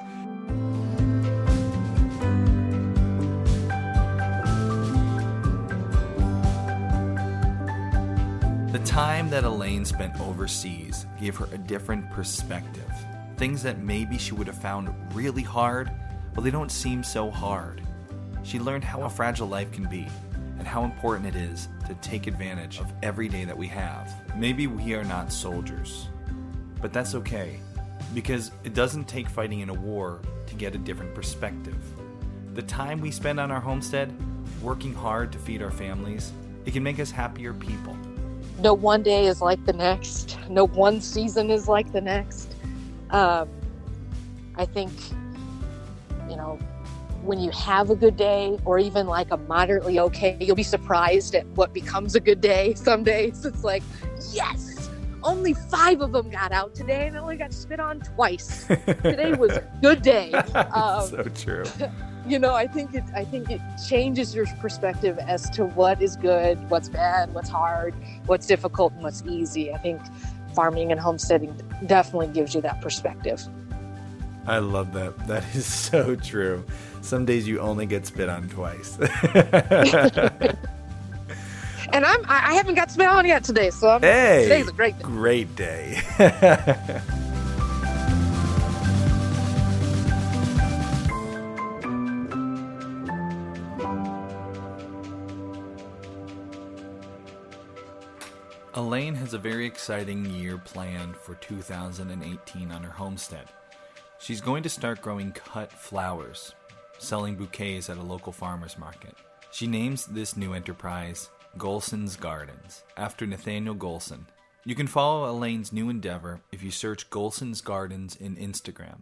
[8.88, 12.90] Time that Elaine spent overseas gave her a different perspective.
[13.36, 15.90] Things that maybe she would have found really hard,
[16.34, 17.82] well, they don't seem so hard.
[18.42, 20.06] She learned how a fragile life can be
[20.58, 24.10] and how important it is to take advantage of every day that we have.
[24.34, 26.08] Maybe we are not soldiers,
[26.80, 27.60] but that's okay.
[28.14, 31.76] because it doesn't take fighting in a war to get a different perspective.
[32.54, 34.12] The time we spend on our homestead,
[34.62, 36.32] working hard to feed our families,
[36.64, 37.96] it can make us happier people.
[38.58, 40.36] No one day is like the next.
[40.48, 42.54] No one season is like the next.
[43.10, 43.50] Um,
[44.56, 44.90] I think,
[46.28, 46.58] you know,
[47.22, 51.34] when you have a good day or even like a moderately okay, you'll be surprised
[51.34, 52.72] at what becomes a good day.
[52.76, 53.82] Some days it's like,
[54.32, 54.88] yes,
[55.22, 58.64] only five of them got out today and I only got spit on twice.
[58.66, 60.32] today was a good day.
[60.32, 61.64] Um, so true.
[62.30, 66.16] You know, I think it I think it changes your perspective as to what is
[66.16, 67.94] good, what's bad, what's hard,
[68.26, 69.72] what's difficult, and what's easy.
[69.72, 70.00] I think
[70.54, 73.42] farming and homesteading definitely gives you that perspective.
[74.46, 75.26] I love that.
[75.26, 76.64] That is so true.
[77.00, 78.98] Some days you only get spit on twice.
[81.90, 84.98] And I'm I haven't got spit on yet today, so I'm, hey, today's a great
[84.98, 85.04] day.
[85.04, 86.02] Great day.
[98.78, 103.46] Elaine has a very exciting year planned for 2018 on her homestead.
[104.20, 106.54] She's going to start growing cut flowers,
[106.98, 109.16] selling bouquets at a local farmer's market.
[109.50, 114.26] She names this new enterprise Golson's Gardens, after Nathaniel Golson.
[114.64, 119.00] You can follow Elaine's new endeavor if you search Golson's Gardens in Instagram.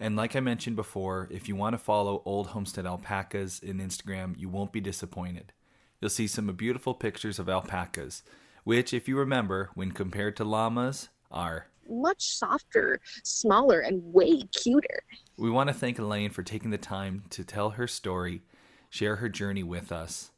[0.00, 4.38] And like I mentioned before, if you want to follow Old Homestead Alpacas in Instagram,
[4.38, 5.52] you won't be disappointed.
[6.00, 8.22] You'll see some beautiful pictures of alpacas,
[8.64, 11.66] which, if you remember, when compared to llamas, are.
[11.88, 15.02] Much softer, smaller, and way cuter.
[15.36, 18.42] We want to thank Elaine for taking the time to tell her story,
[18.88, 20.30] share her journey with us,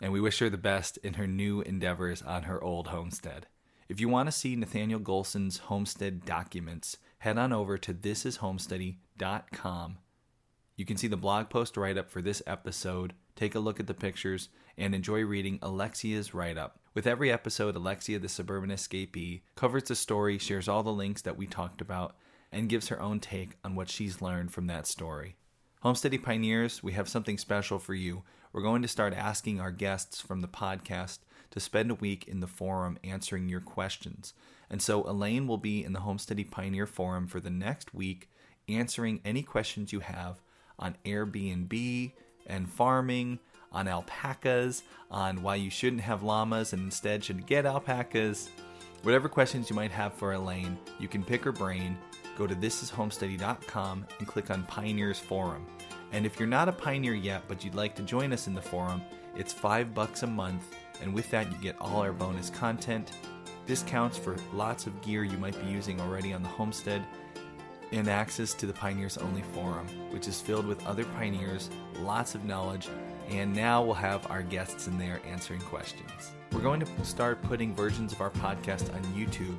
[0.00, 3.46] and we wish her the best in her new endeavors on her old homestead.
[3.88, 9.98] If you want to see Nathaniel Golson's homestead documents, head on over to thisishomesteady.com.
[10.76, 13.86] You can see the blog post write up for this episode, take a look at
[13.86, 16.80] the pictures, and enjoy reading Alexia's write up.
[16.94, 21.36] With every episode, Alexia, the suburban escapee, covers the story, shares all the links that
[21.36, 22.14] we talked about,
[22.52, 25.34] and gives her own take on what she's learned from that story.
[25.84, 28.22] Homesteady Pioneers, we have something special for you.
[28.52, 31.18] We're going to start asking our guests from the podcast
[31.50, 34.32] to spend a week in the forum answering your questions.
[34.70, 38.30] And so Elaine will be in the Homesteady Pioneer Forum for the next week
[38.68, 40.40] answering any questions you have
[40.78, 42.12] on Airbnb
[42.46, 43.40] and farming,
[43.74, 48.48] on alpacas, on why you shouldn't have llamas and instead should get alpacas.
[49.02, 51.98] Whatever questions you might have for Elaine, you can pick her brain,
[52.38, 55.66] go to thisishomesteady.com and click on Pioneers Forum.
[56.12, 58.62] And if you're not a pioneer yet, but you'd like to join us in the
[58.62, 59.02] forum,
[59.36, 63.10] it's five bucks a month, and with that you get all our bonus content,
[63.66, 67.04] discounts for lots of gear you might be using already on the homestead,
[67.92, 71.70] and access to the Pioneers Only Forum, which is filled with other pioneers,
[72.00, 72.88] lots of knowledge,
[73.28, 76.32] and now we'll have our guests in there answering questions.
[76.52, 79.56] We're going to start putting versions of our podcast on YouTube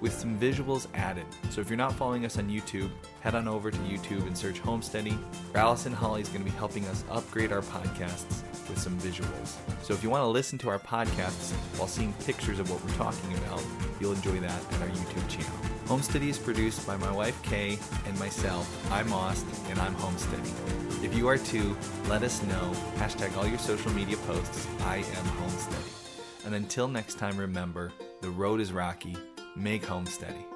[0.00, 1.24] with some visuals added.
[1.50, 2.90] So if you're not following us on YouTube,
[3.20, 5.16] head on over to YouTube and search Homesteady.
[5.54, 9.56] Allison Holly is going to be helping us upgrade our podcasts with some visuals.
[9.82, 12.96] So if you want to listen to our podcasts while seeing pictures of what we're
[12.96, 13.62] talking about,
[14.00, 15.71] you'll enjoy that at our YouTube channel.
[15.92, 18.66] Homesteady is produced by my wife Kay and myself.
[18.90, 21.04] I'm Ost and I'm Homesteady.
[21.04, 21.76] If you are too,
[22.08, 22.72] let us know.
[22.96, 24.66] Hashtag all your social media posts.
[24.86, 26.46] I am Homesteady.
[26.46, 29.18] And until next time, remember the road is rocky.
[29.54, 30.46] Make Homesteady.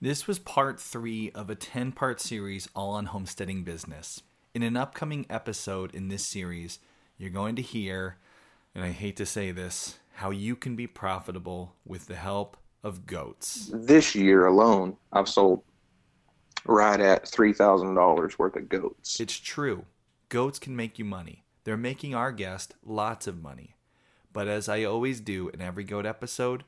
[0.00, 4.22] This was part three of a 10 part series all on homesteading business.
[4.54, 6.78] In an upcoming episode in this series,
[7.18, 8.18] you're going to hear,
[8.72, 13.06] and I hate to say this, how you can be profitable with the help of
[13.06, 13.68] goats.
[13.74, 15.64] This year alone, I've sold
[16.64, 19.18] right at $3,000 worth of goats.
[19.18, 19.84] It's true.
[20.28, 21.42] Goats can make you money.
[21.64, 23.74] They're making our guest lots of money.
[24.32, 26.62] But as I always do in every goat episode,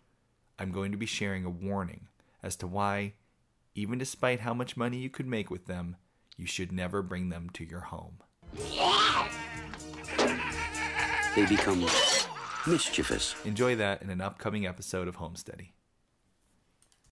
[0.59, 2.09] I'm going to be sharing a warning
[2.42, 3.12] as to why,
[3.76, 5.94] even despite how much money you could make with them,
[6.36, 8.18] you should never bring them to your home.
[11.36, 11.86] They become
[12.67, 13.35] mischievous.
[13.45, 15.74] Enjoy that in an upcoming episode of Homesteady.